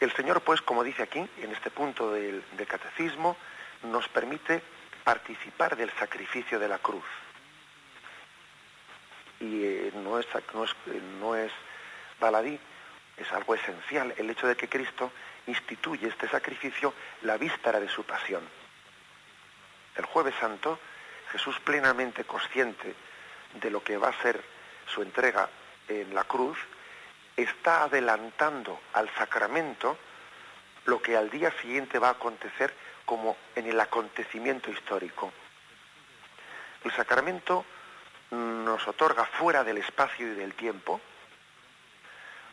[0.00, 3.36] El Señor, pues, como dice aquí, en este punto del, catecismo,
[3.82, 4.62] nos permite
[5.04, 7.04] participar del sacrificio de la cruz.
[9.40, 10.74] Y eh, no, es, no, es,
[11.20, 11.52] no es
[12.18, 12.58] baladí,
[13.16, 15.12] es algo esencial el hecho de que Cristo
[15.46, 18.42] instituye este sacrificio la víspera de su pasión.
[19.96, 20.78] El jueves santo
[21.32, 22.94] Jesús plenamente consciente
[23.54, 24.42] de lo que va a ser
[24.86, 25.48] su entrega
[25.88, 26.58] en la cruz,
[27.36, 29.98] está adelantando al sacramento
[30.84, 35.32] lo que al día siguiente va a acontecer como en el acontecimiento histórico.
[36.84, 37.64] El sacramento
[38.30, 41.00] nos otorga fuera del espacio y del tiempo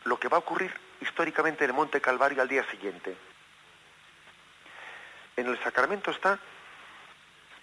[0.04, 3.16] lo que va a ocurrir históricamente en el Monte Calvario al día siguiente.
[5.36, 6.38] En el sacramento está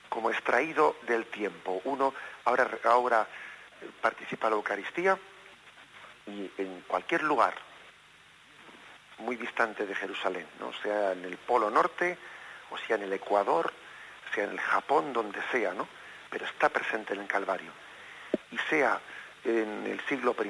[0.09, 1.81] como extraído del tiempo.
[1.85, 2.13] Uno
[2.45, 3.27] ahora, ahora
[4.01, 5.17] participa en la Eucaristía
[6.25, 7.53] y en cualquier lugar
[9.19, 10.71] muy distante de Jerusalén, ¿no?
[10.81, 12.17] sea en el Polo Norte,
[12.69, 13.73] o sea en el Ecuador,
[14.33, 15.87] sea en el Japón, donde sea, ¿no?
[16.29, 17.71] pero está presente en el Calvario.
[18.51, 18.99] Y sea
[19.43, 20.49] en el siglo I,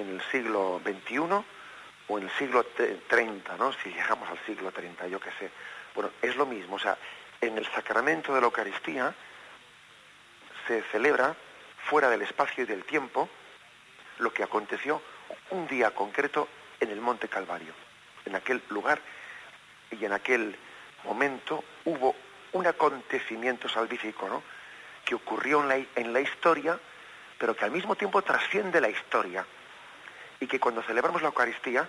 [0.00, 1.18] en el siglo XXI
[2.08, 3.72] o en el siglo 30, ¿no?
[3.72, 5.50] si llegamos al siglo 30, yo qué sé.
[5.94, 6.96] Bueno, es lo mismo, o sea,
[7.40, 9.14] en el sacramento de la Eucaristía
[10.66, 11.34] se celebra
[11.84, 13.28] fuera del espacio y del tiempo
[14.18, 15.00] lo que aconteció
[15.50, 16.48] un día concreto
[16.80, 17.72] en el Monte Calvario.
[18.24, 19.00] En aquel lugar
[19.90, 20.56] y en aquel
[21.04, 22.14] momento hubo
[22.52, 24.42] un acontecimiento salvífico ¿no?
[25.04, 25.62] que ocurrió
[25.94, 26.78] en la, historia,
[27.38, 29.46] pero que al mismo tiempo trasciende la historia.
[30.40, 31.88] Y que cuando celebramos la Eucaristía,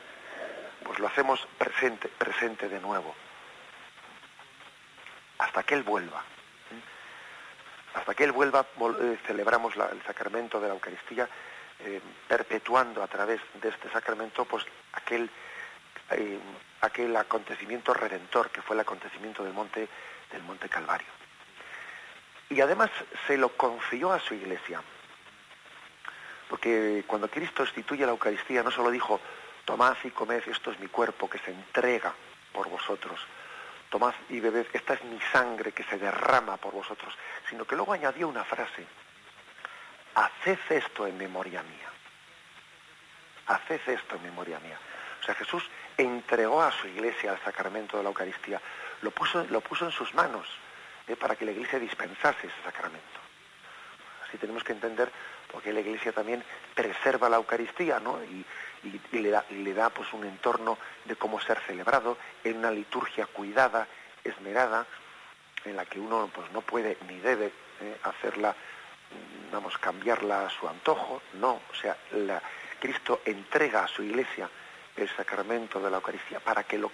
[0.83, 3.13] pues lo hacemos presente de nuevo
[5.39, 6.23] hasta que Él vuelva.
[7.95, 11.28] Hasta que Él vuelva, eh, celebramos el sacramento de la Eucaristía
[11.80, 15.30] eh, perpetuando a través de este sacramento pues aquel
[16.12, 16.39] eh,
[16.82, 19.88] aquel acontecimiento redentor que fue el acontecimiento del monte
[20.30, 21.08] del monte Calvario
[22.49, 22.89] y además
[23.28, 24.82] se lo confió a su iglesia
[26.49, 29.21] porque cuando Cristo instituye la Eucaristía no solo dijo
[29.63, 32.13] tomad y comed esto es mi cuerpo que se entrega
[32.52, 33.21] por vosotros
[33.89, 37.13] tomad y bebed esta es mi sangre que se derrama por vosotros
[37.49, 38.86] sino que luego añadió una frase
[40.15, 41.89] haced esto en memoria mía.
[43.47, 44.78] Haced esto en memoria mía.
[45.21, 45.63] O sea, Jesús
[45.97, 48.62] entregó a su iglesia el sacramento de la Eucaristía,
[49.02, 50.47] lo puso, lo puso en sus manos
[51.08, 53.19] eh, para que la iglesia dispensase ese sacramento.
[54.28, 55.12] Así tenemos que entender
[55.52, 56.43] porque la iglesia también
[56.75, 58.23] preserva la Eucaristía, ¿no?
[58.23, 58.45] Y,
[59.11, 63.87] le da, le da pues un entorno de cómo ser celebrado en una liturgia cuidada,
[64.23, 64.85] esmerada,
[65.65, 68.55] en la que uno pues no puede ni debe eh, hacerla
[69.51, 72.41] vamos, cambiarla a su antojo, no, o sea, la,
[72.79, 74.49] Cristo entrega a su iglesia
[74.95, 76.91] el sacramento de la Eucaristía para que lo,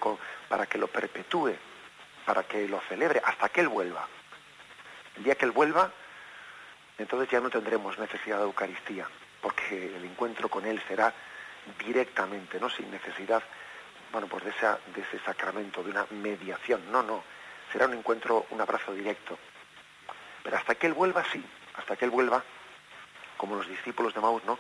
[0.48, 1.54] para que lo perpetúe,
[2.26, 4.08] para que lo celebre, hasta que Él vuelva.
[5.18, 5.92] El día que Él vuelva,
[6.98, 9.08] entonces ya no tendremos necesidad de Eucaristía,
[9.42, 11.14] porque el encuentro con Él será
[11.86, 12.70] directamente, ¿no?
[12.70, 13.44] Sin necesidad,
[14.12, 16.92] bueno, pues de, esa, de ese sacramento, de una mediación.
[16.92, 17.24] No, no.
[17.72, 19.38] Será un encuentro, un abrazo directo.
[20.44, 21.44] Pero hasta que Él vuelva, sí
[21.78, 22.44] hasta que Él vuelva,
[23.38, 24.58] como los discípulos de Maús, ¿no?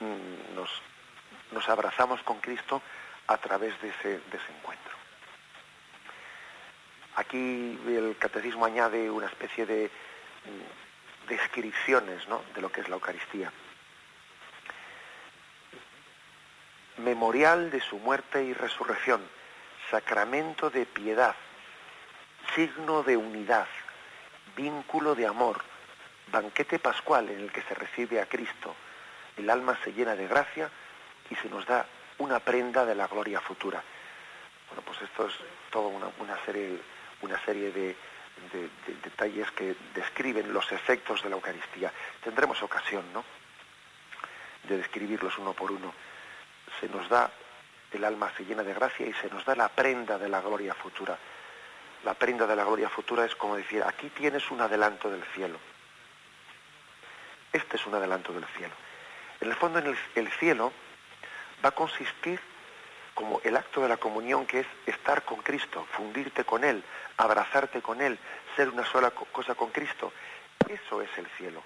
[0.00, 0.70] Mm, nos,
[1.52, 2.82] nos abrazamos con Cristo
[3.26, 4.94] a través de ese, de ese encuentro.
[7.16, 9.90] Aquí el catecismo añade una especie de
[10.44, 12.42] mm, descripciones ¿no?
[12.54, 13.52] de lo que es la Eucaristía.
[16.98, 19.20] Memorial de su muerte y resurrección,
[19.90, 21.34] sacramento de piedad,
[22.54, 23.66] signo de unidad,
[24.56, 25.62] vínculo de amor,
[26.30, 28.74] banquete pascual en el que se recibe a Cristo.
[29.36, 30.70] El alma se llena de gracia
[31.30, 31.86] y se nos da
[32.18, 33.82] una prenda de la gloria futura.
[34.68, 35.34] Bueno, pues esto es
[35.70, 36.78] toda una, serie,
[37.22, 37.96] una serie de,
[39.02, 41.92] detalles que describen los efectos de la Eucaristía.
[42.22, 43.24] Tendremos ocasión, ¿no?,
[44.68, 45.92] de describirlos uno por uno.
[46.80, 47.30] Se nos da,
[47.92, 50.74] el alma se llena de gracia y se nos da la prenda de la gloria
[50.74, 51.16] futura.
[52.04, 55.58] La prenda de la gloria futura es como decir, aquí tienes un adelanto del cielo
[57.54, 58.74] este es un adelanto del cielo.
[59.40, 60.72] En el fondo, en el, cielo
[61.64, 62.40] va a consistir
[63.14, 66.82] como el acto de la comunión que es estar con Cristo, fundirte con Él,
[67.16, 68.18] abrazarte con Él,
[68.56, 70.12] ser una sola cosa con Cristo.
[70.68, 71.62] Eso es el cielo.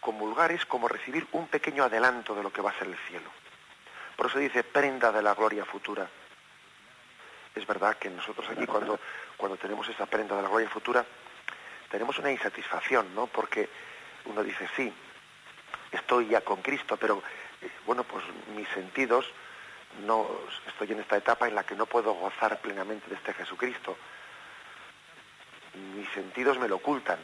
[0.00, 3.30] Comulgar es como recibir un pequeño adelanto de lo que va a ser el cielo.
[4.16, 6.08] Por eso dice prenda de la gloria futura.
[7.54, 8.98] Es verdad que nosotros aquí cuando,
[9.36, 11.04] cuando tenemos esa prenda de la gloria futura,
[11.90, 13.26] tenemos una insatisfacción, ¿no?
[13.26, 13.68] Porque
[14.24, 14.92] uno dice, sí,
[15.92, 17.22] estoy ya con Cristo, pero
[17.60, 18.24] eh, bueno, pues
[18.54, 19.26] mis sentidos,
[20.04, 20.28] no
[20.66, 23.96] estoy en esta etapa en la que no puedo gozar plenamente de este Jesucristo.
[25.96, 27.18] Mis sentidos me lo ocultan,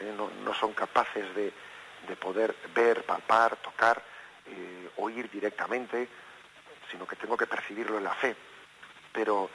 [0.00, 0.12] ¿eh?
[0.16, 1.52] no, son capaces de,
[2.16, 4.02] poder ver, palpar, tocar,
[4.46, 6.08] eh, oír directamente,
[6.90, 8.36] sino que tengo que percibirlo en la fe.
[9.12, 9.50] Pero,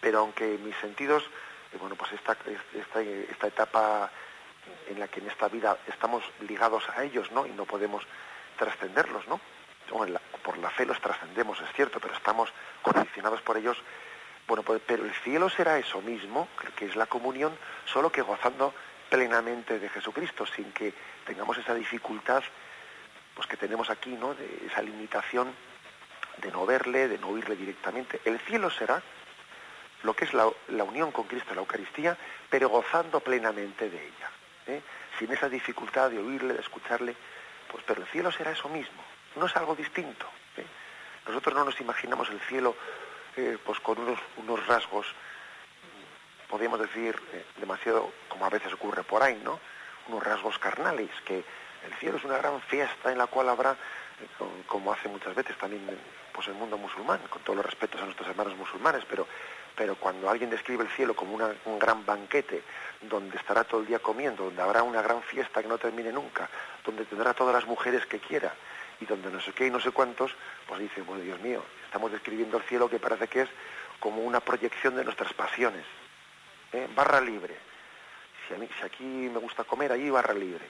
[0.00, 1.24] pero aunque mis sentidos,
[1.78, 2.36] bueno, pues esta,
[2.74, 4.10] esta, esta etapa
[4.88, 7.46] en la que en esta vida estamos ligados a ellos, ¿no?
[7.46, 8.04] Y no podemos
[8.58, 9.40] trascenderlos, ¿no?
[10.42, 12.52] por la fe los trascendemos, es cierto, pero estamos
[12.82, 13.78] condicionados por ellos.
[14.46, 18.74] Bueno, pues, pero el cielo será eso mismo, que es la comunión, solo que gozando
[19.08, 20.92] plenamente de Jesucristo, sin que
[21.24, 22.42] tengamos esa dificultad
[23.34, 24.34] pues que tenemos aquí, ¿no?
[24.34, 25.54] De esa limitación
[26.40, 28.20] de no verle, de no oírle directamente.
[28.24, 29.02] El cielo será
[30.02, 30.46] lo que es la,
[30.84, 32.16] unión con Cristo, la Eucaristía,
[32.48, 34.30] pero gozando plenamente de ella.
[34.66, 34.82] ¿eh?
[35.18, 37.16] sin esa dificultad de oírle, de escucharle,
[37.70, 39.02] pues pero el cielo será eso mismo,
[39.36, 40.26] no es algo distinto.
[40.56, 40.64] ¿eh?
[41.26, 42.76] Nosotros no nos imaginamos el cielo
[43.36, 45.06] eh, pues con unos, unos rasgos,
[46.48, 47.20] podríamos decir,
[47.56, 49.60] demasiado, como a veces ocurre por ahí, ¿no?
[50.08, 51.44] Unos rasgos carnales, que
[51.84, 53.76] el cielo es una gran fiesta en la cual habrá,
[54.66, 55.86] como hace muchas veces también
[56.38, 59.26] pues el mundo musulmán, con todos los respetos a nuestros hermanos musulmanes, pero
[59.74, 62.62] pero cuando alguien describe el cielo como un gran banquete,
[63.00, 66.48] donde estará todo el día comiendo, donde habrá una gran fiesta que no termine nunca,
[66.84, 68.54] donde tendrá todas las mujeres que quiera,
[69.00, 70.30] y donde no sé qué y no sé cuántos,
[70.68, 73.48] pues dice, bueno, Dios mío, estamos describiendo el cielo que parece que es
[73.98, 75.86] como una proyección de nuestras pasiones.
[76.72, 76.86] ¿eh?
[76.94, 77.56] Barra libre.
[78.46, 80.64] Si aquí me gusta comer, allí barra libre.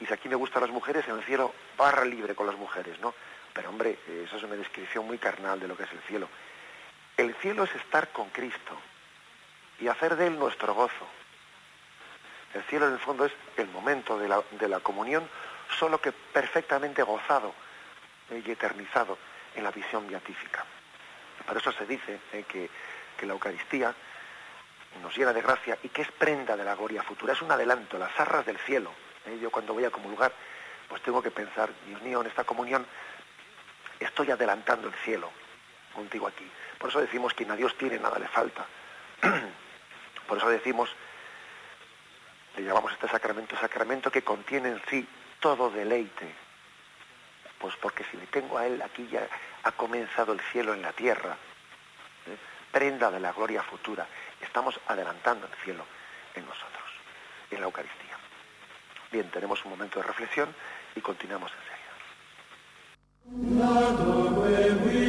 [0.00, 3.00] Y si aquí me gustan las mujeres, en el cielo barra libre con las mujeres,
[3.00, 3.14] ¿no?
[3.54, 6.28] Pero hombre, eso es una descripción muy carnal de lo que es el cielo.
[7.16, 8.76] El cielo es estar con Cristo
[9.80, 11.06] y hacer de Él nuestro gozo.
[12.52, 14.28] El cielo en el fondo es el momento de
[14.68, 15.28] la, comunión,
[15.78, 17.54] solo que perfectamente gozado
[18.30, 19.18] y eternizado
[19.54, 20.64] en la visión beatífica.
[21.46, 22.70] Por eso se dice eh, que,
[23.16, 23.94] que, la Eucaristía
[25.02, 27.98] nos llena de gracia y que es prenda de la gloria futura, es un adelanto,
[27.98, 28.92] las arras del cielo.
[29.26, 30.32] Eh, yo cuando voy a comulgar,
[30.88, 32.86] pues tengo que pensar, Dios mío, en esta comunión
[34.00, 35.30] estoy adelantando el cielo
[35.94, 36.50] contigo aquí.
[36.78, 38.66] Por eso decimos que a Dios tiene, nada le falta.
[40.26, 40.90] Por eso decimos,
[42.56, 45.06] le llamamos este sacramento, sacramento que contiene en sí
[45.40, 46.34] todo deleite.
[47.58, 49.26] Pues porque si le tengo a Él, aquí ya
[49.62, 51.36] ha comenzado el cielo en la tierra.
[52.26, 52.36] ¿eh?
[52.70, 54.06] Prenda de la gloria futura.
[54.40, 55.86] Estamos adelantando el cielo
[56.34, 56.84] en nosotros,
[57.50, 58.18] en la Eucaristía.
[59.10, 60.54] Bien, tenemos un momento de reflexión
[60.96, 61.52] y continuamos
[63.32, 65.03] enseguida.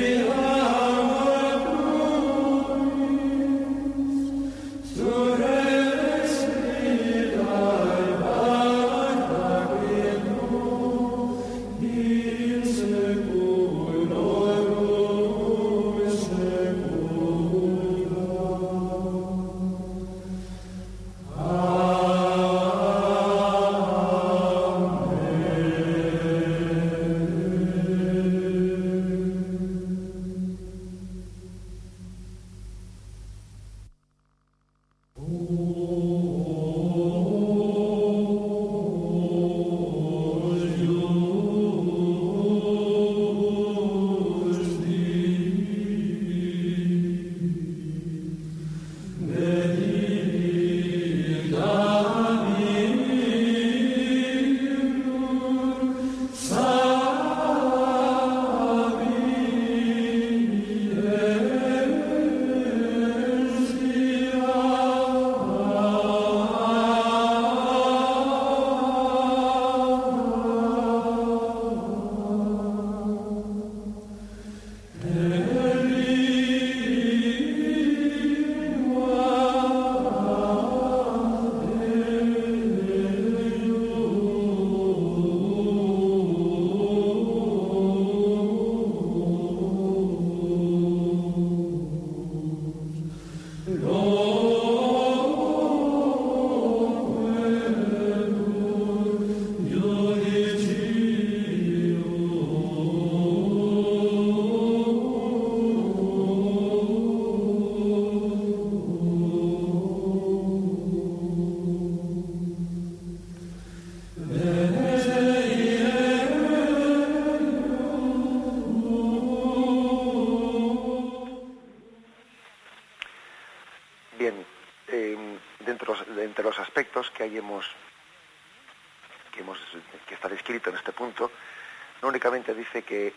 [132.31, 133.13] Dice que,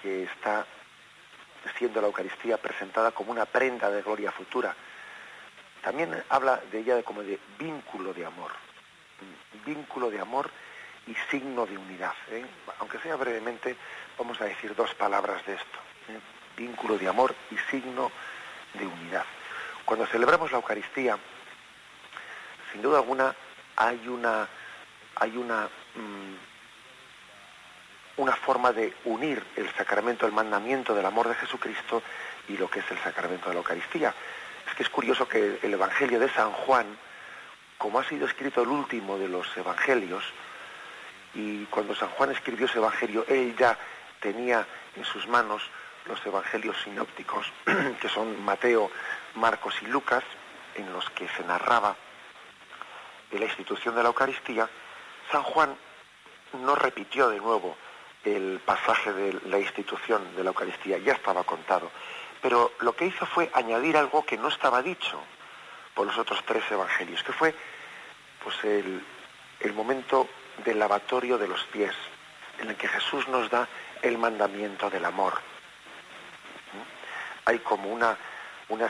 [0.00, 0.64] que está
[1.76, 4.74] siendo la Eucaristía presentada como una prenda de gloria futura.
[5.82, 8.52] También habla de ella como de vínculo de amor,
[9.66, 10.50] vínculo de amor
[11.08, 12.14] y signo de unidad.
[12.30, 12.44] ¿eh?
[12.78, 13.76] Aunque sea brevemente,
[14.16, 15.78] vamos a decir dos palabras de esto.
[16.08, 16.20] ¿eh?
[16.56, 18.12] Vínculo de amor y signo
[18.74, 19.24] de unidad.
[19.84, 21.18] Cuando celebramos la Eucaristía,
[22.70, 23.34] sin duda alguna
[23.74, 24.48] hay una,
[25.16, 26.51] hay una mm,
[28.16, 32.02] una forma de unir el sacramento, el mandamiento del amor de Jesucristo
[32.48, 34.14] y lo que es el sacramento de la Eucaristía.
[34.68, 36.86] Es que es curioso que el Evangelio de San Juan,
[37.78, 40.24] como ha sido escrito el último de los Evangelios,
[41.34, 43.78] y cuando San Juan escribió ese Evangelio, él ya
[44.20, 45.62] tenía en sus manos
[46.06, 47.46] los Evangelios sinópticos,
[48.00, 48.90] que son Mateo,
[49.34, 50.24] Marcos y Lucas,
[50.74, 51.96] en los que se narraba
[53.38, 54.68] la institución de la Eucaristía,
[55.30, 55.76] San Juan
[56.64, 57.76] no repitió de nuevo
[58.24, 61.90] el pasaje de la institución de la Eucaristía, ya estaba contado.
[62.40, 65.20] Pero lo que hizo fue añadir algo que no estaba dicho
[65.94, 67.54] por los otros tres evangelios, que fue
[68.42, 69.04] pues el,
[69.60, 70.28] el momento
[70.64, 71.94] del lavatorio de los pies,
[72.58, 73.68] en el que Jesús nos da
[74.02, 75.34] el mandamiento del amor.
[77.44, 78.16] Hay como una,
[78.68, 78.88] una,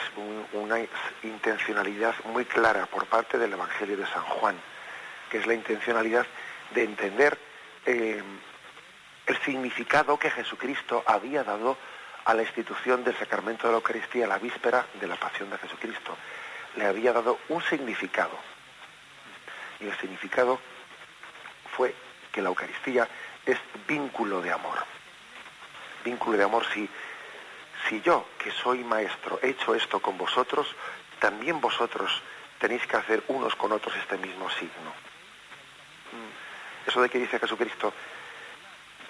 [0.53, 0.79] una,
[1.23, 4.57] intencionalidad muy clara por parte del Evangelio de San Juan,
[5.31, 6.27] que es la intencionalidad
[6.75, 7.39] de entender
[7.87, 8.23] eh,
[9.27, 11.77] el significado que Jesucristo había dado
[12.25, 16.17] a la institución del sacramento de la Eucaristía la víspera de la pasión de Jesucristo.
[16.77, 18.39] Le había dado un significado.
[19.81, 20.61] Y el significado
[21.77, 21.95] fue
[22.31, 23.09] que la Eucaristía
[23.45, 24.85] es vínculo de amor.
[26.05, 26.89] Vínculo de amor si,
[27.89, 30.67] si yo, que soy maestro, he hecho esto con vosotros,
[31.19, 32.23] también vosotros
[32.59, 34.91] tenéis que hacer unos con otros este mismo signo.
[36.13, 36.89] Mm.
[36.89, 37.93] Eso de que dice Jesucristo,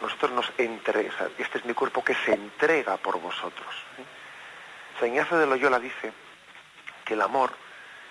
[0.03, 3.75] nosotros nos entrega, este es mi cuerpo que se entrega por vosotros.
[3.99, 4.05] ¿eh?
[4.99, 6.13] San Ignacio de Loyola dice
[7.05, 7.53] que el amor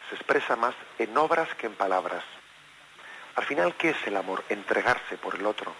[0.10, 2.24] se expresa más en obras que en palabras.
[3.36, 4.44] Al final, ¿qué es el amor?
[4.50, 5.74] Entregarse por el otro.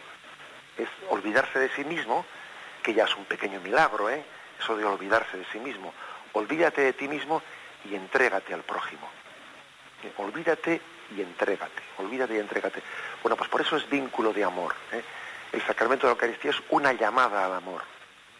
[0.78, 2.26] Es olvidarse de sí mismo,
[2.84, 4.24] que ya es un pequeño milagro, ¿eh?
[4.60, 5.94] Eso de olvidarse de sí mismo.
[6.34, 7.42] Olvídate de ti mismo
[7.86, 9.10] y entrégate al prójimo.
[10.04, 10.14] ¿Eh?
[10.18, 10.82] Olvídate
[11.16, 11.82] y entrégate.
[11.98, 12.82] Olvídate y entrégate.
[13.22, 14.76] Bueno, pues por eso es vínculo de amor.
[14.92, 15.04] ¿eh?
[15.52, 17.84] El sacramento de la Eucaristía es una llamada al amor.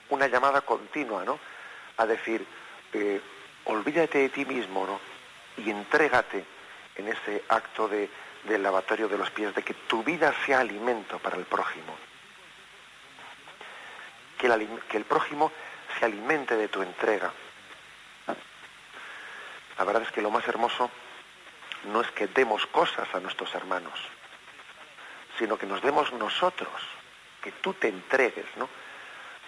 [0.10, 1.40] Una llamada continua, ¿no?
[1.98, 2.46] A decir,
[2.94, 3.22] eh,
[3.66, 5.00] olvídate de ti mismo, ¿no?
[5.64, 6.46] Y entrégate
[6.96, 8.10] en ese acto de,
[8.44, 11.96] del lavatorio de los pies, de que tu vida sea alimento para el prójimo.
[14.38, 15.52] Que el, que el prójimo
[16.00, 17.32] se alimente de tu entrega.
[19.78, 20.90] La verdad es que lo más hermoso
[21.86, 24.00] no es que demos cosas a nuestros hermanos,
[25.40, 26.70] sino que nos demos nosotros,
[27.42, 28.70] que tú te entregues ¿no?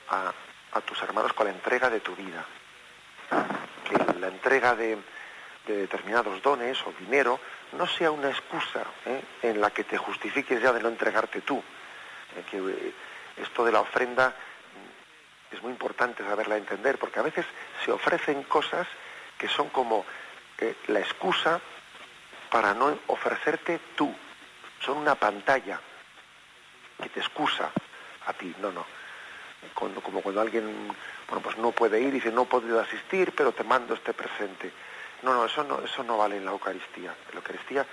[0.10, 0.34] a,
[0.82, 2.44] tus hermanos con la entrega de tu vida.
[3.88, 4.98] Que la entrega de,
[5.66, 7.40] determinados dones o dinero
[7.74, 9.22] no sea una excusa ¿eh?
[9.44, 11.64] en la que te justifiques ya de no entregarte tú.
[12.36, 12.94] Eh, que eh,
[13.38, 14.36] esto de la ofrenda
[15.52, 17.46] es muy importante saberla entender, porque a veces
[17.86, 18.88] se ofrecen cosas
[19.38, 20.06] que son como
[20.88, 21.60] la excusa
[22.50, 24.14] para no ofrecerte tú.
[24.80, 25.80] Son una pantalla
[27.02, 27.72] que te excusa
[28.26, 28.54] a ti.
[28.60, 28.86] No, no.
[30.02, 30.94] como cuando alguien
[31.28, 34.14] bueno, pues no puede ir y dice no he podido asistir, pero te mando este
[34.14, 34.72] presente.
[35.22, 37.16] No, no, eso no, eso no vale en la Eucaristía.
[37.28, 37.86] En la Eucaristía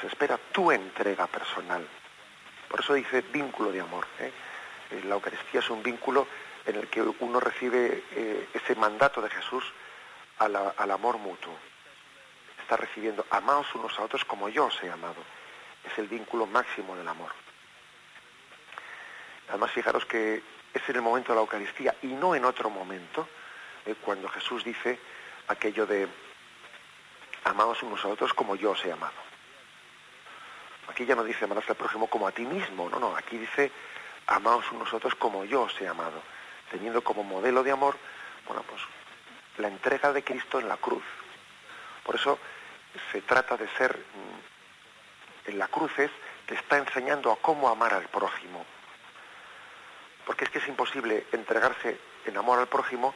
[0.00, 1.86] se espera tu entrega personal.
[2.68, 4.06] Por eso dice vínculo de amor.
[4.20, 4.32] ¿eh?
[5.04, 6.26] La Eucaristía es un vínculo
[6.66, 9.64] en el que uno recibe eh, ese mandato de Jesús
[10.38, 11.54] al amor mutuo.
[12.60, 15.22] Está recibiendo, amaos unos a otros como yo os he amado.
[15.84, 17.30] Es el vínculo máximo del amor.
[19.48, 23.28] Además, fijaros que es en el momento de la Eucaristía y no en otro momento,
[23.86, 24.98] eh, cuando Jesús dice
[25.48, 26.08] aquello de
[27.44, 29.12] amaos unos a otros como yo os he amado.
[30.88, 33.70] Aquí ya no dice amarás al prójimo como a ti mismo, no, no, aquí dice
[34.26, 36.22] amaos unos a otros como yo os he amado,
[36.70, 37.96] teniendo como modelo de amor,
[38.46, 38.82] bueno, pues
[39.58, 41.04] la entrega de Cristo en la cruz.
[42.02, 42.38] Por eso
[43.12, 44.33] se trata de ser, mm,
[45.46, 46.10] en la cruz es,
[46.46, 48.64] te está enseñando a cómo amar al prójimo.
[50.26, 53.14] Porque es que es imposible entregarse en amor al prójimo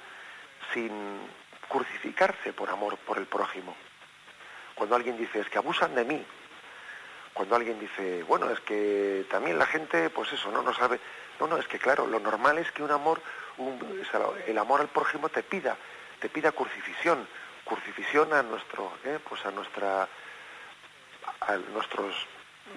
[0.72, 1.20] sin
[1.68, 3.74] crucificarse por amor por el prójimo.
[4.74, 6.24] Cuando alguien dice, es que abusan de mí,
[7.32, 11.00] cuando alguien dice, bueno, es que también la gente, pues eso, no, no sabe,
[11.40, 13.20] no, no, es que claro, lo normal es que un amor,
[14.46, 15.76] el amor al prójimo te pida
[16.18, 17.26] te pida crucifixión,
[17.64, 19.18] crucifixión a nuestro, ¿eh?
[19.28, 20.08] pues a nuestra,
[21.40, 22.14] a nuestros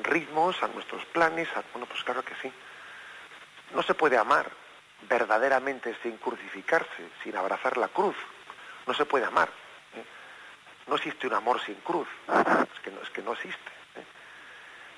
[0.03, 2.51] ritmos, a nuestros planes, bueno, pues claro que sí.
[3.73, 4.49] No se puede amar
[5.09, 8.15] verdaderamente sin crucificarse, sin abrazar la cruz.
[8.85, 9.49] No se puede amar.
[9.95, 10.03] ¿eh?
[10.87, 12.07] No existe un amor sin cruz.
[12.27, 13.71] Es que no, es que no existe.
[13.95, 14.05] ¿eh?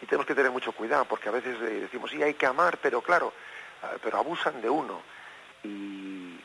[0.01, 3.01] Y tenemos que tener mucho cuidado, porque a veces decimos, sí, hay que amar, pero
[3.01, 3.33] claro,
[4.01, 5.01] pero abusan de uno.
[5.63, 6.39] Y,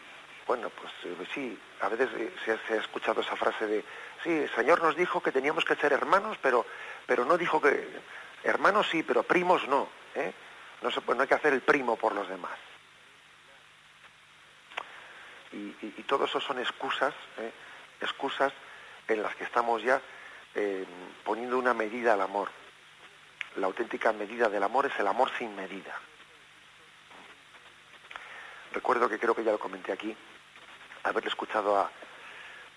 [0.48, 3.84] bueno, pues eh, sí, a veces eh, se, ha escuchado esa frase de,
[4.24, 6.64] sí, el Señor nos dijo que teníamos que ser hermanos, pero,
[7.08, 7.88] pero no dijo que,
[8.44, 10.30] hermanos sí, pero primos no, ¿eh?
[10.82, 12.52] No, se, no hay que hacer el primo por los demás.
[15.50, 17.50] Y, todo eso son excusas, ¿eh?
[18.02, 18.52] excusas
[19.08, 20.00] en las que estamos ya
[21.24, 22.50] poniendo una medida al amor.
[23.56, 25.98] La auténtica medida del amor es el amor sin medida.
[28.72, 30.14] Recuerdo que creo que ya lo comenté aquí,
[31.04, 31.90] haberle escuchado a,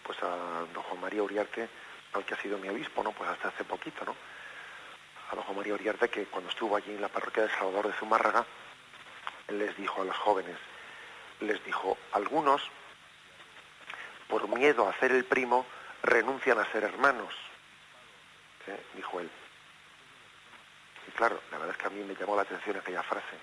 [0.04, 1.70] pues a don Juan María Uriarte,
[2.14, 3.12] al que ha sido mi obispo, ¿no?
[3.12, 3.64] Pues hasta hace.
[5.74, 8.46] Uriarte, que cuando estuvo allí en la parroquia de Salvador de Zumárraga,
[9.50, 10.58] les dijo a los jóvenes,
[11.40, 12.62] les dijo, algunos,
[14.28, 15.66] por miedo a hacer el primo,
[16.04, 17.34] renuncian a ser hermanos,
[18.96, 19.30] dijo él.
[21.08, 23.38] Y claro, la verdad es que a mí me llamó la atención aquella frase,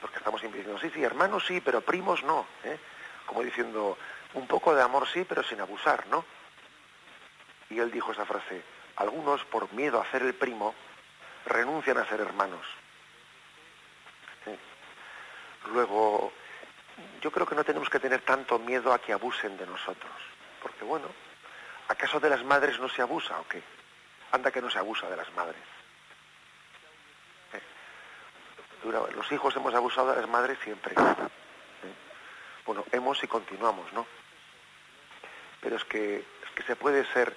[0.00, 2.46] porque estamos siempre diciendo, sí, sí, hermanos sí, pero primos no.
[2.64, 2.78] ¿eh?
[3.26, 3.96] como diciendo,
[4.34, 6.24] un poco de amor sí, pero sin abusar, ¿no?
[7.70, 8.62] Y él dijo esa frase,
[8.96, 10.74] algunos por miedo a ser el primo
[11.46, 12.66] renuncian a ser hermanos.
[15.66, 16.32] Luego,
[17.20, 20.12] yo creo que no tenemos que tener tanto miedo a que abusen de nosotros,
[20.60, 21.06] porque bueno,
[21.88, 23.62] ¿acaso de las madres no se abusa o qué?
[24.32, 25.62] Anda que no se abusa de las madres.
[29.14, 30.94] Los hijos hemos abusado de las madres siempre.
[32.66, 34.06] Bueno, hemos y continuamos, ¿no?
[35.60, 37.34] Pero es que, es que se puede ser,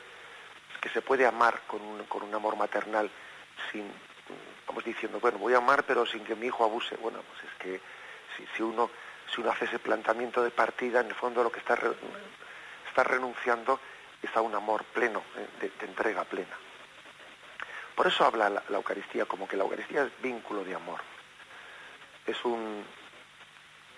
[0.74, 3.12] es que se puede amar con un, con un amor maternal
[3.72, 3.92] sin
[4.68, 6.96] vamos diciendo, bueno, voy a amar pero sin que mi hijo abuse.
[6.98, 7.82] Bueno, pues es que
[8.56, 8.90] si, uno
[9.34, 11.78] si uno hace ese planteamiento de partida, en el fondo lo que está,
[12.90, 13.80] está renunciando
[14.22, 16.58] es a un amor pleno, eh, de, entrega plena.
[17.96, 21.00] Por eso habla la, Eucaristía como que la Eucaristía es vínculo de amor.
[22.26, 22.84] Es un,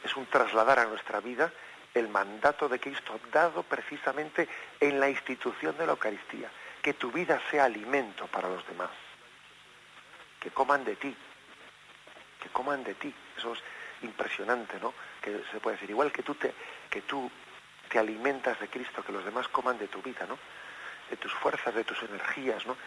[0.04, 1.52] es un trasladar a nuestra vida
[1.94, 4.48] el mandato de Cristo dado precisamente
[4.80, 6.52] en la institución de la Eucaristía,
[6.82, 8.92] que tu vida sea alimento para los demás,
[10.40, 11.16] que coman de ti,
[12.42, 13.14] que coman de ti.
[13.38, 13.64] Eso es
[14.02, 14.94] impresionante, ¿no?
[15.22, 16.54] Que se puede decir, igual que tú te,
[16.90, 17.30] que tú
[17.90, 20.38] te alimentas de Cristo, que los demás coman de tu vida, ¿no?
[21.10, 22.78] De tus fuerzas, de tus energías, ¿no?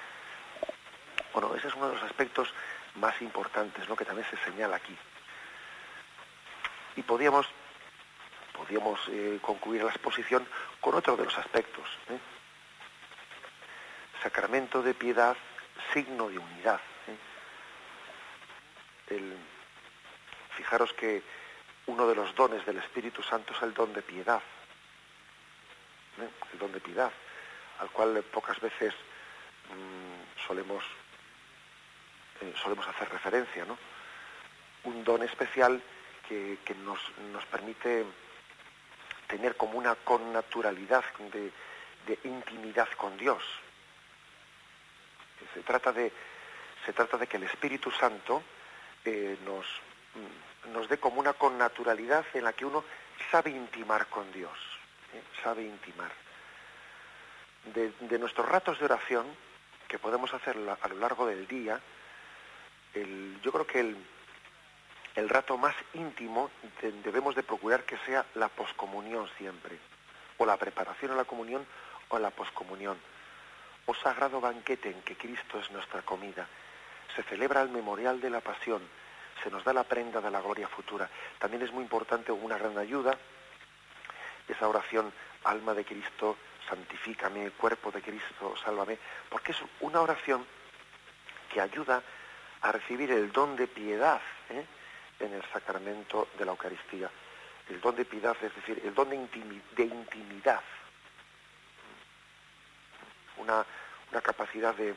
[1.32, 2.53] Bueno, ese es uno de los aspectos
[2.96, 3.96] más importantes, ¿no?
[3.96, 4.96] Que también se señala aquí.
[6.96, 7.46] Y podíamos,
[8.53, 10.46] podíamos eh, concluir la exposición
[10.80, 11.88] con otro de los aspectos.
[12.09, 12.18] ¿eh?
[14.22, 15.36] Sacramento de piedad,
[15.92, 16.80] signo de unidad.
[19.11, 19.17] ¿Eh?
[19.17, 19.37] El,
[20.57, 21.23] fijaros que
[21.87, 24.43] uno de los dones del Espíritu Santo es el don de piedad.
[26.53, 27.11] El don de piedad,
[27.79, 28.93] al cual pocas veces
[29.71, 30.85] mm, solemos,
[32.41, 33.79] eh, solemos hacer referencia, ¿no?
[34.85, 35.81] Un don especial
[36.29, 37.01] que, nos,
[37.33, 38.05] nos, permite
[39.27, 41.51] tener como una connaturalidad de,
[42.07, 43.43] de intimidad con Dios.
[45.55, 46.13] Se trata de,
[46.87, 48.45] se trata de que el Espíritu Santo
[49.05, 49.66] eh, nos,
[50.14, 52.84] mm, nos dé como una connaturalidad en la que uno
[53.30, 54.59] sabe intimar con Dios,
[55.14, 55.22] ¿eh?
[55.42, 56.11] sabe intimar.
[57.64, 59.26] De, nuestros ratos de oración,
[59.86, 61.78] que podemos hacer a lo largo del día,
[63.42, 63.96] yo creo que el,
[65.16, 66.51] el rato más íntimo
[67.05, 69.78] debemos de procurar que sea la poscomunión siempre,
[70.38, 71.66] o la preparación a la comunión
[72.09, 72.98] o la poscomunión,
[73.86, 76.46] o sagrado banquete en que Cristo es nuestra comida.
[77.15, 78.83] Se celebra el memorial de la pasión,
[79.43, 81.09] se nos da la prenda de la gloria futura.
[81.39, 83.17] También es muy importante, una gran ayuda,
[84.49, 85.13] esa oración,
[85.45, 86.37] alma de Cristo,
[86.69, 88.99] santifícame, cuerpo de Cristo, sálvame,
[89.29, 90.47] porque es una oración
[91.53, 92.03] que ayuda
[92.63, 94.65] a recibir el don de piedad ¿eh?
[95.19, 97.11] en el sacramento de la Eucaristía.
[97.69, 99.17] El don de piedad, es decir, el don de,
[99.85, 100.61] intimidad.
[103.37, 103.65] Una,
[104.11, 104.95] una capacidad de,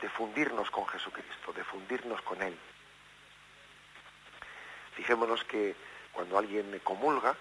[0.00, 2.56] de fundirnos con Jesucristo, de fundirnos con Él.
[4.94, 5.74] Fijémonos que
[6.12, 7.36] cuando alguien comulga,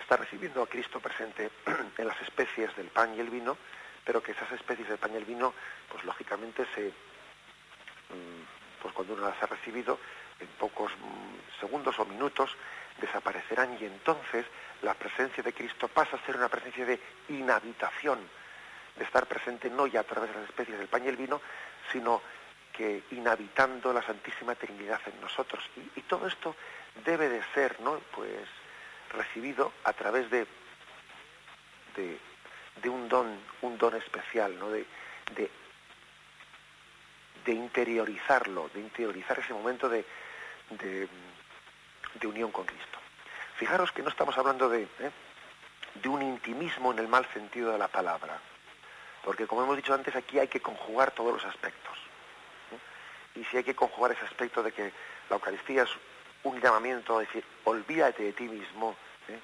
[0.00, 1.50] está recibiendo a Cristo presente
[1.98, 3.56] en las especies del pan y el vino,
[4.04, 5.54] pero que esas especies del pan y el vino,
[5.90, 9.98] pues lógicamente se, mm, pues cuando uno las ha recibido,
[10.40, 12.50] en pocos mm, segundos o minutos
[13.00, 14.44] desaparecerán y entonces
[14.82, 18.18] la presencia de Cristo pasa a ser una presencia de inhabitación,
[18.96, 21.40] de estar presente no ya a través de las especies del pan y el vino,
[21.92, 22.22] sino
[22.72, 25.62] que inhabitando la Santísima Trinidad en nosotros.
[25.94, 26.56] Y, todo esto
[27.04, 28.00] debe de ser, ¿no?
[28.14, 28.48] Pues
[29.10, 30.46] recibido a través de,
[31.96, 34.70] de, un don, un don especial, ¿no?
[34.70, 34.84] De,
[35.34, 35.50] de,
[37.52, 40.04] interiorizarlo, de interiorizar ese momento de,
[40.70, 41.08] de,
[42.26, 42.98] unión con Cristo.
[43.56, 45.10] Fijaros que no estamos hablando de, ¿eh?
[45.94, 48.40] de un intimismo en el mal sentido de la palabra,
[49.24, 51.98] porque como hemos dicho antes, aquí hay que conjugar todos los aspectos
[53.34, 54.92] y si hay que conjugar ese aspecto de que
[55.28, 55.90] la Eucaristía es
[56.44, 58.94] un llamamiento a decir, olvídate de ti mismo
[59.28, 59.40] ¿eh?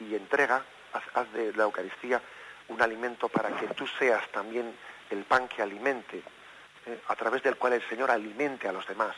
[0.00, 2.20] y entrega, haz, de la Eucaristía
[2.68, 4.76] un alimento para que tú seas también
[5.10, 6.22] el pan que alimente,
[6.86, 7.00] ¿eh?
[7.08, 9.14] a través del cual el Señor alimente a los demás.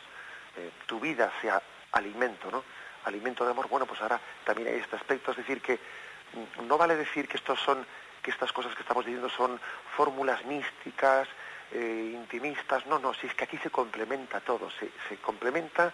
[0.56, 0.70] ¿eh?
[0.86, 1.60] tu vida sea
[1.92, 2.62] alimento, ¿no?
[3.04, 3.68] Alimento de amor.
[3.68, 7.38] Bueno, pues ahora también hay este aspecto, es decir, que mm, no vale decir que
[7.38, 7.86] estos son,
[8.28, 9.60] estas cosas que estamos diciendo son
[9.96, 11.28] fórmulas místicas,
[11.70, 15.92] eh, intimistas, no, no, si es que aquí se complementa todo, se, complementa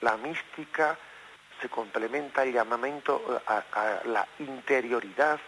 [0.00, 0.96] la mística,
[1.60, 5.40] se complementa el llamamiento a, la interioridad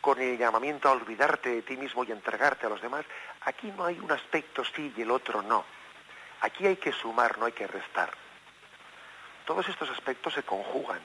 [0.00, 3.04] con el llamamiento a olvidarte de ti mismo y entregarte a los demás.
[3.42, 5.64] Aquí no hay un aspecto sí y el otro no.
[6.42, 8.10] Aquí hay que sumar, no hay que restar.
[9.44, 11.00] Todos estos aspectos se conjugan,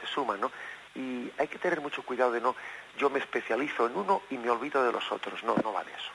[0.00, 0.50] se suman, ¿no?
[0.94, 2.54] Y hay que tener mucho cuidado de no,
[2.98, 5.42] yo me especializo en uno y me olvido de los otros.
[5.42, 6.10] No, no vale eso.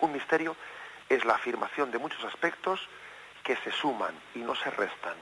[0.00, 0.56] Un misterio
[1.08, 2.80] es la afirmación de muchos aspectos
[3.42, 5.16] que se suman y no se restan.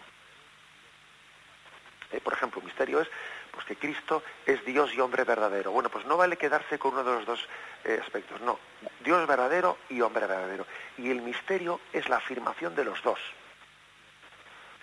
[2.11, 3.09] Eh, por ejemplo, un misterio es
[3.51, 5.73] pues, que Cristo es Dios y hombre verdadero.
[5.73, 7.49] Bueno, pues no vale quedarse con uno de los dos
[7.85, 8.59] eh, aspectos, no.
[9.01, 10.67] Dios verdadero y hombre verdadero.
[10.97, 13.19] Y el misterio es la afirmación de los dos.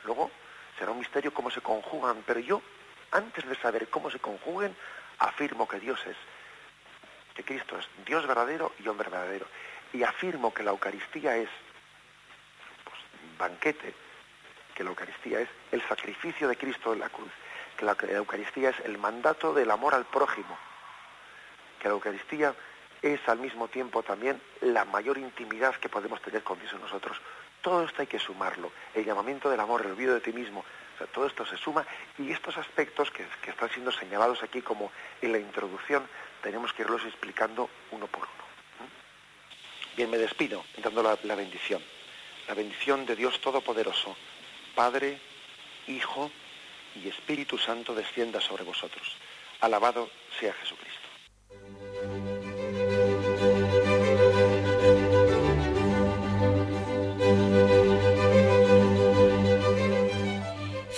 [0.03, 0.32] Luego
[0.77, 2.61] será un misterio cómo se conjugan, pero yo,
[3.12, 4.76] antes de saber cómo se conjuguen,
[5.20, 6.18] afirmo que Dios es,
[7.36, 9.45] que Cristo es Dios verdadero y hombre verdadero
[9.93, 11.49] y afirmo que la Eucaristía es
[12.84, 12.99] pues,
[13.38, 13.93] banquete,
[14.74, 17.32] que la Eucaristía es el sacrificio de Cristo en la cruz,
[17.78, 20.57] que la Eucaristía es el mandato del amor al prójimo,
[21.80, 22.55] que la Eucaristía
[23.01, 27.20] es al mismo tiempo también la mayor intimidad que podemos tener con Dios en nosotros.
[27.62, 28.72] Todo esto hay que sumarlo.
[28.93, 30.64] El llamamiento del amor, el olvido de ti mismo.
[31.08, 31.86] Todo esto se suma
[32.18, 34.91] y estos aspectos que, están siendo señalados aquí como
[35.22, 36.08] en la introducción,
[36.41, 38.43] tenemos que irlos explicando uno por uno.
[38.80, 39.95] ¿Mm?
[39.97, 41.82] Bien, me despido dando la, la bendición.
[42.47, 44.16] La bendición de Dios Todopoderoso,
[44.76, 45.20] Padre,
[45.88, 46.32] Hijo
[46.95, 49.16] y Espíritu Santo descienda sobre vosotros.
[49.62, 50.91] Alabado sea Jesucristo.